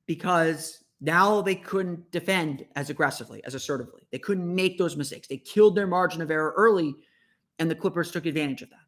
because 0.06 0.84
now 1.02 1.42
they 1.42 1.56
couldn't 1.56 2.12
defend 2.12 2.66
as 2.76 2.90
aggressively, 2.90 3.44
as 3.46 3.56
assertively. 3.56 4.08
They 4.12 4.20
couldn't 4.20 4.54
make 4.54 4.78
those 4.78 4.98
mistakes. 4.98 5.28
They 5.28 5.38
killed 5.38 5.76
their 5.76 5.88
margin 5.88 6.22
of 6.22 6.30
error 6.30 6.54
early, 6.58 6.96
and 7.58 7.72
the 7.72 7.76
Clippers 7.76 8.12
took 8.12 8.26
advantage 8.26 8.62
of 8.62 8.70
that 8.70 8.80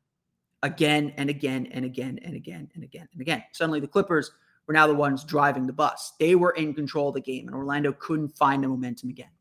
again 0.64 1.14
and 1.18 1.30
again 1.30 1.68
and 1.72 1.86
again 1.86 2.20
and 2.24 2.36
again 2.36 2.70
and 2.76 2.84
again 2.84 3.08
and 3.12 3.22
again. 3.22 3.44
Suddenly, 3.54 3.80
the 3.80 3.88
Clippers 3.88 4.32
were 4.68 4.74
now 4.74 4.88
the 4.88 4.94
ones 4.94 5.24
driving 5.24 5.66
the 5.66 5.74
bus. 5.74 6.14
They 6.20 6.36
were 6.36 6.52
in 6.52 6.74
control 6.74 7.10
of 7.10 7.16
the 7.16 7.22
game, 7.22 7.48
and 7.48 7.56
Orlando 7.56 7.94
couldn't 7.94 8.36
find 8.38 8.64
the 8.64 8.68
momentum 8.68 9.10
again. 9.10 9.32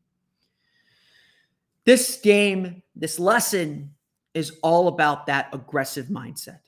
This 1.83 2.19
game, 2.21 2.83
this 2.95 3.19
lesson 3.19 3.91
is 4.33 4.59
all 4.61 4.87
about 4.87 5.25
that 5.25 5.49
aggressive 5.53 6.07
mindset. 6.07 6.59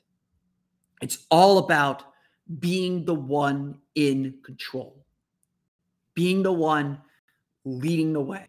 It's 1.00 1.26
all 1.30 1.58
about 1.58 2.04
being 2.58 3.04
the 3.04 3.14
one 3.14 3.78
in 3.94 4.38
control 4.44 5.03
being 6.14 6.42
the 6.42 6.52
one 6.52 7.00
leading 7.64 8.12
the 8.12 8.20
way, 8.20 8.46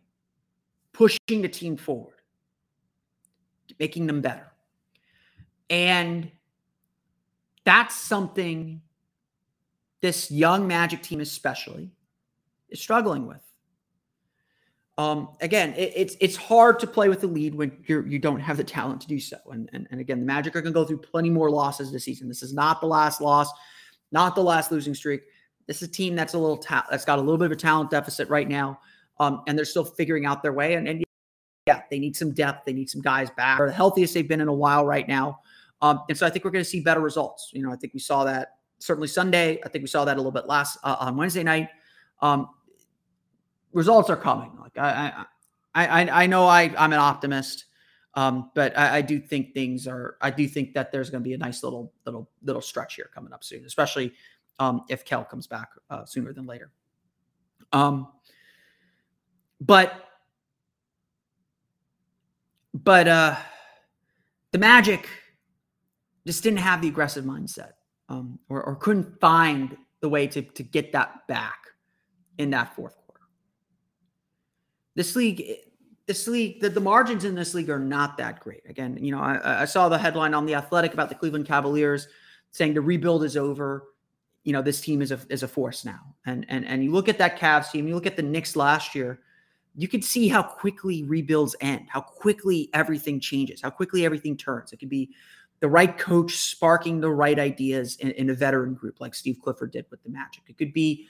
pushing 0.94 1.42
the 1.42 1.50
team 1.50 1.78
forward, 1.78 2.16
making 3.80 4.08
them 4.08 4.22
better. 4.22 4.52
And 5.70 6.32
that's 7.64 7.96
something 7.96 8.82
this 10.02 10.30
young 10.30 10.68
Magic 10.68 11.02
team, 11.02 11.20
especially, 11.20 11.92
is 12.70 12.80
struggling 12.80 13.26
with. 13.26 13.42
Um, 14.98 15.30
again, 15.42 15.74
it, 15.74 15.92
it's 15.96 16.16
it's 16.22 16.36
hard 16.38 16.80
to 16.80 16.88
play 16.88 17.10
with 17.10 17.20
the 17.20 17.28
lead 17.28 17.54
when 17.54 17.84
you're 17.86 18.08
you 18.08 18.18
don't 18.18 18.40
have 18.40 18.56
the 18.56 18.64
talent 18.64 19.02
to 19.02 19.08
do 19.08 19.20
so. 19.20 19.38
And 19.52 19.70
and, 19.74 19.88
and 19.92 20.00
again, 20.00 20.20
the 20.20 20.26
Magic 20.26 20.56
are 20.56 20.62
going 20.62 20.74
to 20.74 20.80
go 20.80 20.86
through 20.86 21.00
plenty 21.00 21.30
more 21.30 21.50
losses 21.50 21.92
this 21.92 22.06
season. 22.06 22.30
This 22.30 22.44
is 22.44 22.54
not 22.54 22.80
the 22.80 22.88
last 22.88 23.20
loss, 23.20 23.52
not 24.12 24.36
the 24.36 24.44
last 24.44 24.72
losing 24.72 24.94
streak. 24.94 25.22
This 25.68 25.82
is 25.82 25.90
a 25.90 25.92
team 25.92 26.16
that's 26.16 26.34
a 26.34 26.38
little 26.38 26.58
ta- 26.58 26.86
that's 26.90 27.06
got 27.06 27.18
a 27.20 27.22
little 27.22 27.38
bit 27.38 27.46
of 27.46 27.52
a 27.52 27.56
talent 27.56 27.90
deficit 27.90 28.30
right 28.30 28.48
now, 28.48 28.80
um, 29.20 29.44
and 29.48 29.58
they're 29.58 29.66
still 29.66 29.86
figuring 29.86 30.26
out 30.26 30.44
their 30.44 30.54
way. 30.54 30.76
And, 30.76 30.88
and 30.88 31.04
yeah, 31.66 31.82
they 31.90 32.00
need 32.00 32.16
some 32.16 32.32
depth. 32.32 32.66
They 32.66 32.74
need 32.74 32.90
some 32.90 33.02
guys 33.02 33.30
back. 33.32 33.58
They're 33.58 33.68
the 33.68 33.74
healthiest 33.74 34.14
they've 34.14 34.28
been 34.28 34.42
in 34.42 34.48
a 34.48 34.54
while 34.54 34.86
right 34.86 35.08
now, 35.08 35.40
um, 35.82 36.02
and 36.10 36.18
so 36.18 36.26
I 36.26 36.30
think 36.30 36.46
we're 36.46 36.52
going 36.52 36.64
to 36.64 36.70
see 36.70 36.82
better 36.82 37.02
results. 37.02 37.50
You 37.54 37.64
know, 37.64 37.72
I 37.72 37.76
think 37.76 37.94
we 37.94 38.00
saw 38.00 38.24
that 38.26 38.58
certainly 38.80 39.08
Sunday. 39.08 39.60
I 39.66 39.70
think 39.70 39.84
we 39.84 39.88
saw 39.88 40.06
that 40.06 40.16
a 40.16 40.20
little 40.20 40.32
bit 40.32 40.46
last 40.46 40.78
uh, 40.84 40.98
on 41.00 41.16
Wednesday 41.16 41.44
night. 41.44 41.70
Um, 42.22 42.50
results 43.74 44.10
are 44.10 44.16
coming. 44.16 44.52
Like 44.60 44.78
I, 44.78 45.26
I, 45.74 46.02
I, 46.02 46.24
I 46.24 46.28
know 46.28 46.46
I, 46.46 46.74
I'm 46.78 46.94
an 46.94 47.00
optimist. 47.00 47.66
Um, 48.16 48.50
but 48.56 48.78
I, 48.78 48.98
I, 48.98 49.02
do 49.02 49.20
think 49.20 49.54
things 49.54 49.88
are. 49.88 50.16
I 50.22 50.32
do 50.32 50.48
think 50.48 50.74
that 50.74 50.90
there's 50.90 51.10
going 51.10 51.22
to 51.22 51.28
be 51.28 51.34
a 51.34 51.38
nice 51.38 51.64
little 51.64 51.92
little 52.06 52.30
little 52.44 52.62
stretch 52.62 52.96
here 52.96 53.10
coming 53.14 53.34
up 53.34 53.44
soon, 53.44 53.66
especially 53.66 54.14
um, 54.60 54.84
if 54.90 55.06
Kel 55.06 55.24
comes 55.24 55.48
back 55.48 55.70
uh, 55.90 56.06
sooner 56.06 56.34
than 56.34 56.46
later. 56.46 56.72
Um, 57.72 58.08
but 59.62 60.06
but 62.74 63.08
uh, 63.08 63.36
the 64.52 64.58
Magic 64.58 65.08
just 66.28 66.44
didn't 66.44 66.60
have 66.60 66.82
the 66.82 66.88
aggressive 66.88 67.26
mindset, 67.26 67.72
um, 68.10 68.40
or, 68.50 68.64
or 68.64 68.76
couldn't 68.76 69.20
find 69.20 69.78
the 70.02 70.10
way 70.10 70.28
to 70.28 70.42
to 70.42 70.64
get 70.64 70.92
that 70.92 71.28
back 71.28 71.68
in 72.38 72.50
that 72.52 72.76
fourth 72.76 72.96
quarter. 73.06 73.22
This 74.96 75.16
league, 75.16 75.44
this 76.06 76.28
league, 76.28 76.62
the, 76.62 76.70
the 76.70 76.82
margins 76.82 77.26
in 77.26 77.36
this 77.36 77.54
league 77.54 77.70
are 77.70 77.80
not 77.80 78.18
that 78.18 78.40
great. 78.40 78.62
Again, 78.68 78.98
you 79.02 79.12
know, 79.12 79.20
I, 79.20 79.62
I 79.62 79.66
saw 79.66 79.90
the 79.90 79.98
headline 79.98 80.34
on 80.34 80.46
the 80.46 80.56
Athletic 80.56 80.94
about 80.94 81.10
the 81.10 81.16
Cleveland 81.16 81.46
Cavaliers 81.46 82.08
saying 82.52 82.74
the 82.74 82.82
rebuild 82.82 83.24
is 83.24 83.36
over 83.36 83.84
you 84.46 84.54
know 84.54 84.62
this 84.62 84.80
team 84.80 85.02
is 85.02 85.12
a 85.12 85.20
is 85.30 85.44
a 85.44 85.48
force 85.48 85.84
now. 85.84 86.00
And 86.26 86.46
and 86.48 86.66
and 86.66 86.84
you 86.84 86.92
look 86.92 87.10
at 87.10 87.18
that 87.18 87.38
Cavs 87.38 87.72
team, 87.72 87.88
you 87.88 87.96
look 87.96 88.06
at 88.06 88.16
the 88.16 88.24
Knicks 88.24 88.56
last 88.56 88.96
year, 88.96 89.20
you 89.76 89.88
could 89.88 90.06
see 90.06 90.28
how 90.30 90.44
quickly 90.44 91.04
rebuilds 91.04 91.56
end, 91.60 91.88
how 91.90 92.00
quickly 92.00 92.70
everything 92.74 93.20
changes, 93.20 93.62
how 93.62 93.72
quickly 93.72 94.06
everything 94.06 94.38
turns. 94.38 94.72
It 94.72 94.78
could 94.78 94.90
be 94.90 95.10
the 95.62 95.68
right 95.68 95.98
coach 95.98 96.36
sparking 96.36 97.02
the 97.02 97.10
right 97.10 97.40
ideas 97.40 97.98
in, 97.98 98.12
in 98.12 98.30
a 98.30 98.36
veteran 98.36 98.76
group 98.76 99.02
like 99.02 99.16
Steve 99.16 99.40
Clifford 99.44 99.72
did 99.72 99.86
with 99.90 100.04
the 100.04 100.10
Magic. 100.10 100.44
It 100.48 100.58
could 100.58 100.74
be 100.74 101.08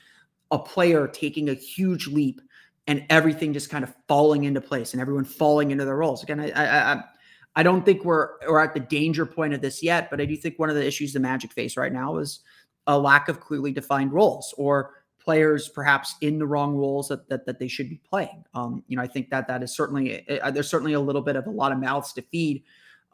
a 0.51 0.57
player 0.57 1.07
taking 1.07 1.49
a 1.49 1.53
huge 1.53 2.07
leap 2.07 2.39
and 2.87 3.05
everything 3.09 3.51
just 3.51 3.69
kind 3.69 3.83
of 3.83 3.93
falling 4.07 4.45
into 4.45 4.61
place 4.61 4.93
and 4.93 5.01
everyone 5.01 5.25
falling 5.25 5.71
into 5.71 5.83
their 5.83 5.97
roles. 5.97 6.23
Again, 6.23 6.39
I, 6.39 6.51
I, 6.51 6.93
I 6.93 7.03
I 7.57 7.63
don't 7.63 7.85
think 7.85 8.03
we're 8.03 8.29
we're 8.47 8.59
at 8.59 8.73
the 8.73 8.79
danger 8.79 9.25
point 9.25 9.53
of 9.53 9.61
this 9.61 9.81
yet, 9.81 10.09
but 10.09 10.19
I 10.19 10.25
do 10.25 10.35
think 10.35 10.59
one 10.59 10.69
of 10.69 10.75
the 10.75 10.85
issues 10.85 11.13
the 11.13 11.19
Magic 11.19 11.53
face 11.53 11.77
right 11.77 11.91
now 11.91 12.17
is 12.17 12.41
a 12.87 12.97
lack 12.97 13.29
of 13.29 13.39
clearly 13.39 13.71
defined 13.71 14.11
roles 14.13 14.53
or 14.57 14.91
players 15.19 15.69
perhaps 15.69 16.15
in 16.21 16.37
the 16.37 16.45
wrong 16.45 16.75
roles 16.75 17.07
that, 17.07 17.27
that, 17.29 17.45
that 17.45 17.57
they 17.57 17.67
should 17.67 17.89
be 17.89 17.99
playing. 18.07 18.43
Um, 18.53 18.83
you 18.87 18.95
know, 18.95 19.01
I 19.01 19.07
think 19.07 19.29
that 19.31 19.47
that 19.47 19.63
is 19.63 19.75
certainly, 19.75 20.27
uh, 20.29 20.51
there's 20.51 20.69
certainly 20.69 20.93
a 20.93 20.99
little 20.99 21.21
bit 21.21 21.35
of 21.35 21.47
a 21.47 21.49
lot 21.51 21.71
of 21.71 21.79
mouths 21.79 22.13
to 22.13 22.21
feed 22.21 22.63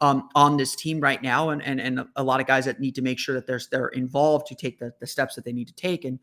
um, 0.02 0.28
on 0.34 0.56
this 0.56 0.74
team 0.74 1.00
right 1.00 1.22
now, 1.22 1.50
and, 1.50 1.62
and 1.62 1.80
and 1.80 2.04
a 2.16 2.22
lot 2.22 2.40
of 2.40 2.46
guys 2.46 2.64
that 2.64 2.80
need 2.80 2.94
to 2.96 3.02
make 3.02 3.20
sure 3.20 3.36
that 3.36 3.46
they're 3.46 3.60
they're 3.70 3.88
involved 3.88 4.48
to 4.48 4.54
take 4.54 4.78
the, 4.80 4.92
the 4.98 5.06
steps 5.06 5.36
that 5.36 5.44
they 5.44 5.52
need 5.52 5.68
to 5.68 5.74
take. 5.74 6.04
And 6.04 6.18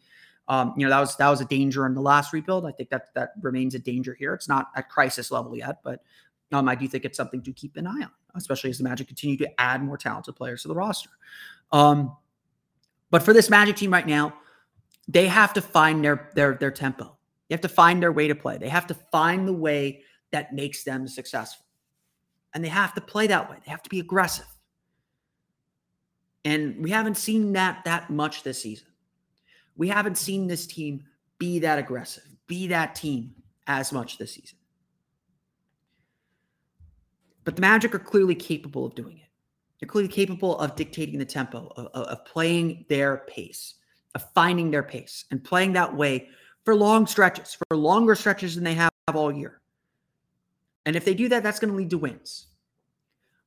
um, 0.50 0.74
you 0.76 0.86
know 0.86 0.90
that 0.90 1.00
was 1.00 1.16
that 1.16 1.30
was 1.30 1.40
a 1.40 1.46
danger 1.46 1.86
in 1.86 1.94
the 1.94 2.02
last 2.02 2.34
rebuild. 2.34 2.66
I 2.66 2.72
think 2.72 2.90
that 2.90 3.14
that 3.16 3.32
remains 3.42 3.76
a 3.76 3.80
danger 3.80 4.14
here. 4.14 4.34
It's 4.34 4.50
not 4.50 4.68
at 4.76 4.90
crisis 4.90 5.32
level 5.32 5.56
yet, 5.56 5.78
but 5.82 6.04
um, 6.52 6.68
I 6.68 6.76
do 6.76 6.90
think 6.90 7.06
it's 7.06 7.16
something 7.16 7.42
to 7.44 7.54
keep 7.54 7.78
an 7.78 7.88
eye 7.88 8.02
on, 8.02 8.12
especially 8.36 8.70
as 8.70 8.80
the 8.80 8.84
Magic 8.84 9.08
continue 9.08 9.38
to 9.38 9.62
add 9.62 9.82
more 9.82 9.98
talented 9.98 10.36
players 10.36 10.64
to 10.64 10.68
the 10.68 10.76
roster. 10.76 11.12
Um, 11.72 12.18
but 13.12 13.24
for 13.24 13.34
this 13.34 13.50
Magic 13.50 13.76
team 13.76 13.92
right 13.92 14.08
now, 14.08 14.34
they 15.08 15.28
have 15.28 15.54
to 15.54 15.62
find 15.62 16.04
their 16.04 16.30
their 16.36 16.56
their 16.56 16.72
tempo. 16.72 17.18
They 17.48 17.54
have 17.54 17.62
to 17.62 17.70
find 17.70 18.02
their 18.02 18.12
way 18.12 18.28
to 18.28 18.36
play. 18.36 18.58
They 18.58 18.70
have 18.70 18.88
to 18.88 18.94
find 18.94 19.48
the 19.48 19.54
way 19.54 20.04
that 20.32 20.54
makes 20.54 20.84
them 20.84 21.08
successful. 21.08 21.66
And 22.54 22.64
they 22.64 22.70
have 22.70 22.94
to 22.94 23.02
play 23.02 23.28
that 23.28 23.50
way. 23.50 23.58
They 23.66 23.72
have 23.72 23.84
to 23.84 23.90
be 23.90 24.00
aggressive. 24.00 24.46
And 26.46 26.82
we 26.82 26.92
haven't 26.92 27.18
seen 27.18 27.54
that 27.54 27.84
that 27.86 28.10
much 28.10 28.44
this 28.44 28.62
season. 28.62 28.88
We 29.76 29.88
haven't 29.88 30.18
seen 30.18 30.48
this 30.48 30.68
team 30.68 31.04
be 31.38 31.60
that 31.60 31.80
aggressive, 31.80 32.24
be 32.48 32.68
that 32.68 32.96
team 32.96 33.34
as 33.66 33.92
much 33.92 34.18
this 34.18 34.34
season. 34.34 34.58
But 37.46 37.56
the 37.56 37.62
Magic 37.62 37.96
are 37.96 38.00
clearly 38.00 38.36
capable 38.36 38.86
of 38.86 38.94
doing 38.94 39.18
it. 39.18 39.29
They're 39.80 39.88
clearly 39.88 40.10
capable 40.10 40.58
of 40.60 40.76
dictating 40.76 41.20
the 41.20 41.26
tempo, 41.26 41.72
of, 41.76 41.88
of, 41.88 42.26
playing 42.26 42.86
their 42.90 43.24
pace, 43.28 43.76
of 44.14 44.26
finding 44.34 44.72
their 44.72 44.84
pace, 44.84 45.26
and 45.32 45.44
playing 45.44 45.74
that 45.74 45.96
way 45.96 46.30
for 46.66 46.76
long 46.76 47.08
stretches, 47.08 47.56
for 47.56 47.78
longer 47.78 48.16
stretches 48.16 48.56
than 48.56 48.64
they 48.64 48.74
have 48.74 48.92
all 49.14 49.32
year. 49.32 49.62
And 50.86 50.96
if 50.96 51.06
they 51.06 51.14
do 51.14 51.30
that, 51.30 51.44
that's 51.44 51.60
going 51.60 51.72
to 51.72 51.78
lead 51.78 51.92
to 51.92 51.98
wins. 51.98 52.48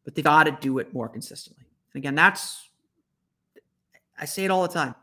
But 0.05 0.15
they've 0.15 0.25
got 0.25 0.45
to 0.45 0.57
do 0.61 0.79
it 0.79 0.95
more 0.95 1.09
consistently. 1.09 1.65
And 1.93 2.01
again, 2.01 2.15
that's, 2.15 2.71
I 4.19 4.25
say 4.25 4.45
it 4.45 4.51
all 4.51 4.63
the 4.63 4.73
time. 4.73 4.95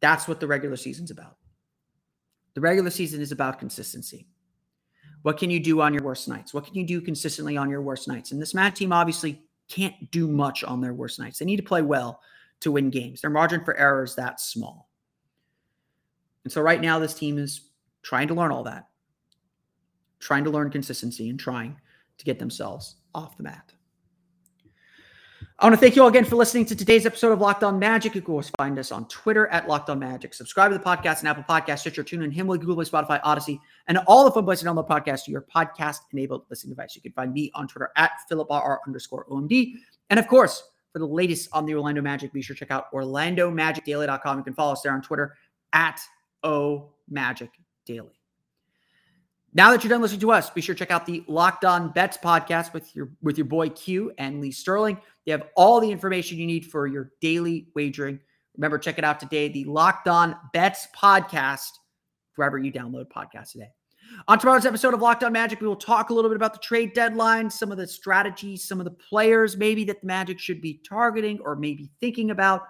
That's 0.00 0.26
what 0.26 0.40
the 0.40 0.46
regular 0.46 0.76
season's 0.76 1.10
about. 1.10 1.36
The 2.54 2.60
regular 2.60 2.90
season 2.90 3.20
is 3.20 3.30
about 3.30 3.58
consistency. 3.58 4.26
What 5.22 5.38
can 5.38 5.50
you 5.50 5.60
do 5.60 5.80
on 5.80 5.94
your 5.94 6.02
worst 6.02 6.28
nights? 6.28 6.52
What 6.52 6.64
can 6.64 6.74
you 6.74 6.84
do 6.84 7.00
consistently 7.00 7.56
on 7.56 7.70
your 7.70 7.82
worst 7.82 8.08
nights? 8.08 8.32
And 8.32 8.40
this 8.40 8.54
Magic 8.54 8.76
team 8.76 8.92
obviously 8.92 9.42
can't 9.70 10.10
do 10.10 10.28
much 10.28 10.64
on 10.64 10.80
their 10.80 10.92
worst 10.92 11.18
nights. 11.18 11.38
They 11.38 11.44
need 11.44 11.56
to 11.56 11.62
play 11.62 11.82
well 11.82 12.20
to 12.60 12.72
win 12.72 12.90
games. 12.90 13.20
Their 13.20 13.30
margin 13.30 13.64
for 13.64 13.76
error 13.76 14.02
is 14.02 14.14
that 14.16 14.40
small. 14.40 14.90
And 16.44 16.52
so 16.52 16.60
right 16.60 16.80
now, 16.80 16.98
this 16.98 17.14
team 17.14 17.38
is 17.38 17.70
trying 18.02 18.28
to 18.28 18.34
learn 18.34 18.50
all 18.50 18.64
that, 18.64 18.88
trying 20.18 20.44
to 20.44 20.50
learn 20.50 20.70
consistency 20.70 21.30
and 21.30 21.38
trying 21.38 21.76
to 22.18 22.24
get 22.24 22.38
themselves 22.38 22.96
off 23.14 23.36
the 23.36 23.42
mat. 23.42 23.72
I 25.60 25.66
want 25.66 25.74
to 25.74 25.80
thank 25.80 25.94
you 25.94 26.00
all 26.00 26.08
again 26.08 26.24
for 26.24 26.36
listening 26.36 26.64
to 26.64 26.74
today's 26.74 27.04
episode 27.04 27.32
of 27.32 27.40
Locked 27.42 27.62
On 27.64 27.78
Magic. 27.78 28.14
You 28.14 28.22
can 28.22 28.30
always 28.30 28.50
find 28.56 28.78
us 28.78 28.90
on 28.90 29.06
Twitter 29.08 29.46
at 29.48 29.68
Locked 29.68 29.90
On 29.90 29.98
Magic. 29.98 30.32
Subscribe 30.32 30.72
to 30.72 30.78
the 30.78 30.82
podcast 30.82 31.18
and 31.18 31.28
Apple 31.28 31.44
Podcast, 31.46 31.80
Stitcher, 31.80 32.02
TuneIn, 32.02 32.32
Himalaya, 32.32 32.58
Google 32.60 32.76
Play, 32.76 32.86
Spotify, 32.86 33.20
Odyssey, 33.24 33.60
and 33.86 33.98
all 34.06 34.24
the 34.24 34.30
fun 34.30 34.46
places 34.46 34.62
to 34.64 34.70
download 34.70 34.88
podcasts 34.88 35.24
to 35.24 35.30
your 35.30 35.42
podcast-enabled 35.54 36.46
listening 36.48 36.74
device. 36.74 36.96
You 36.96 37.02
can 37.02 37.12
find 37.12 37.34
me 37.34 37.50
on 37.54 37.68
Twitter 37.68 37.90
at 37.96 38.12
PhilipRR 38.32 38.78
underscore 38.86 39.26
OMD. 39.26 39.74
And 40.08 40.18
of 40.18 40.28
course, 40.28 40.62
for 40.94 40.98
the 40.98 41.06
latest 41.06 41.50
on 41.52 41.66
the 41.66 41.74
Orlando 41.74 42.00
Magic, 42.00 42.32
be 42.32 42.40
sure 42.40 42.56
to 42.56 42.60
check 42.60 42.70
out 42.70 42.90
OrlandoMagicDaily.com. 42.94 44.38
You 44.38 44.44
can 44.44 44.54
follow 44.54 44.72
us 44.72 44.80
there 44.80 44.94
on 44.94 45.02
Twitter 45.02 45.36
at 45.74 46.00
O 46.42 46.88
Magic 47.10 47.50
Daily. 47.84 48.19
Now 49.52 49.72
that 49.72 49.82
you're 49.82 49.88
done 49.88 50.00
listening 50.00 50.20
to 50.20 50.30
us, 50.30 50.48
be 50.48 50.60
sure 50.60 50.76
to 50.76 50.78
check 50.78 50.92
out 50.92 51.06
the 51.06 51.24
Locked 51.26 51.64
On 51.64 51.90
Bets 51.90 52.18
podcast 52.18 52.72
with 52.72 52.94
your 52.94 53.10
with 53.20 53.36
your 53.36 53.46
boy 53.46 53.70
Q 53.70 54.12
and 54.16 54.40
Lee 54.40 54.52
Sterling. 54.52 54.96
They 55.26 55.32
have 55.32 55.42
all 55.56 55.80
the 55.80 55.90
information 55.90 56.38
you 56.38 56.46
need 56.46 56.66
for 56.66 56.86
your 56.86 57.10
daily 57.20 57.66
wagering. 57.74 58.20
Remember, 58.56 58.78
check 58.78 58.96
it 58.96 59.04
out 59.04 59.18
today, 59.18 59.48
the 59.48 59.64
Locked 59.64 60.06
On 60.06 60.36
Bets 60.52 60.86
podcast, 60.96 61.70
wherever 62.36 62.58
you 62.58 62.72
download 62.72 63.06
podcasts 63.08 63.52
today. 63.52 63.70
On 64.28 64.38
tomorrow's 64.38 64.66
episode 64.66 64.94
of 64.94 65.02
Locked 65.02 65.24
On 65.24 65.32
Magic, 65.32 65.60
we 65.60 65.66
will 65.66 65.74
talk 65.74 66.10
a 66.10 66.14
little 66.14 66.30
bit 66.30 66.36
about 66.36 66.52
the 66.52 66.60
trade 66.60 66.92
deadline, 66.94 67.50
some 67.50 67.72
of 67.72 67.78
the 67.78 67.88
strategies, 67.88 68.62
some 68.68 68.78
of 68.78 68.84
the 68.84 68.92
players 68.92 69.56
maybe 69.56 69.82
that 69.84 70.00
the 70.00 70.06
Magic 70.06 70.38
should 70.38 70.60
be 70.60 70.80
targeting 70.88 71.40
or 71.40 71.56
maybe 71.56 71.90
thinking 71.98 72.30
about. 72.30 72.62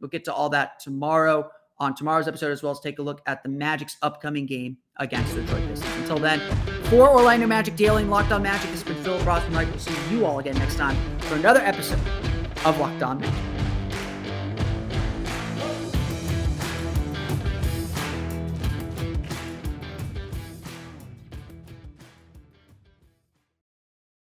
We'll 0.00 0.10
get 0.10 0.24
to 0.26 0.34
all 0.34 0.50
that 0.50 0.80
tomorrow 0.80 1.50
on 1.78 1.94
tomorrow's 1.94 2.28
episode, 2.28 2.52
as 2.52 2.62
well 2.62 2.72
as 2.72 2.80
take 2.80 2.98
a 2.98 3.02
look 3.02 3.22
at 3.26 3.42
the 3.42 3.48
Magic's 3.48 3.96
upcoming 4.02 4.46
game 4.46 4.78
against 4.98 5.34
the 5.34 5.42
Detroit 5.42 5.68
Pistons. 5.68 5.94
Until 5.96 6.18
then, 6.18 6.40
for 6.84 7.08
Orlando 7.08 7.46
Magic 7.46 7.76
Daily 7.76 8.02
and 8.02 8.10
Locked 8.10 8.32
On 8.32 8.42
Magic, 8.42 8.70
this 8.70 8.82
has 8.82 8.94
been 8.94 9.02
Philip 9.02 9.22
Rossman. 9.22 9.68
We'll 9.70 9.78
see 9.78 9.94
you 10.10 10.24
all 10.24 10.38
again 10.38 10.56
next 10.56 10.76
time 10.76 10.96
for 11.20 11.34
another 11.34 11.60
episode 11.60 12.00
of 12.64 12.78
Locked 12.78 13.02
On 13.02 13.20
Magic. 13.20 13.45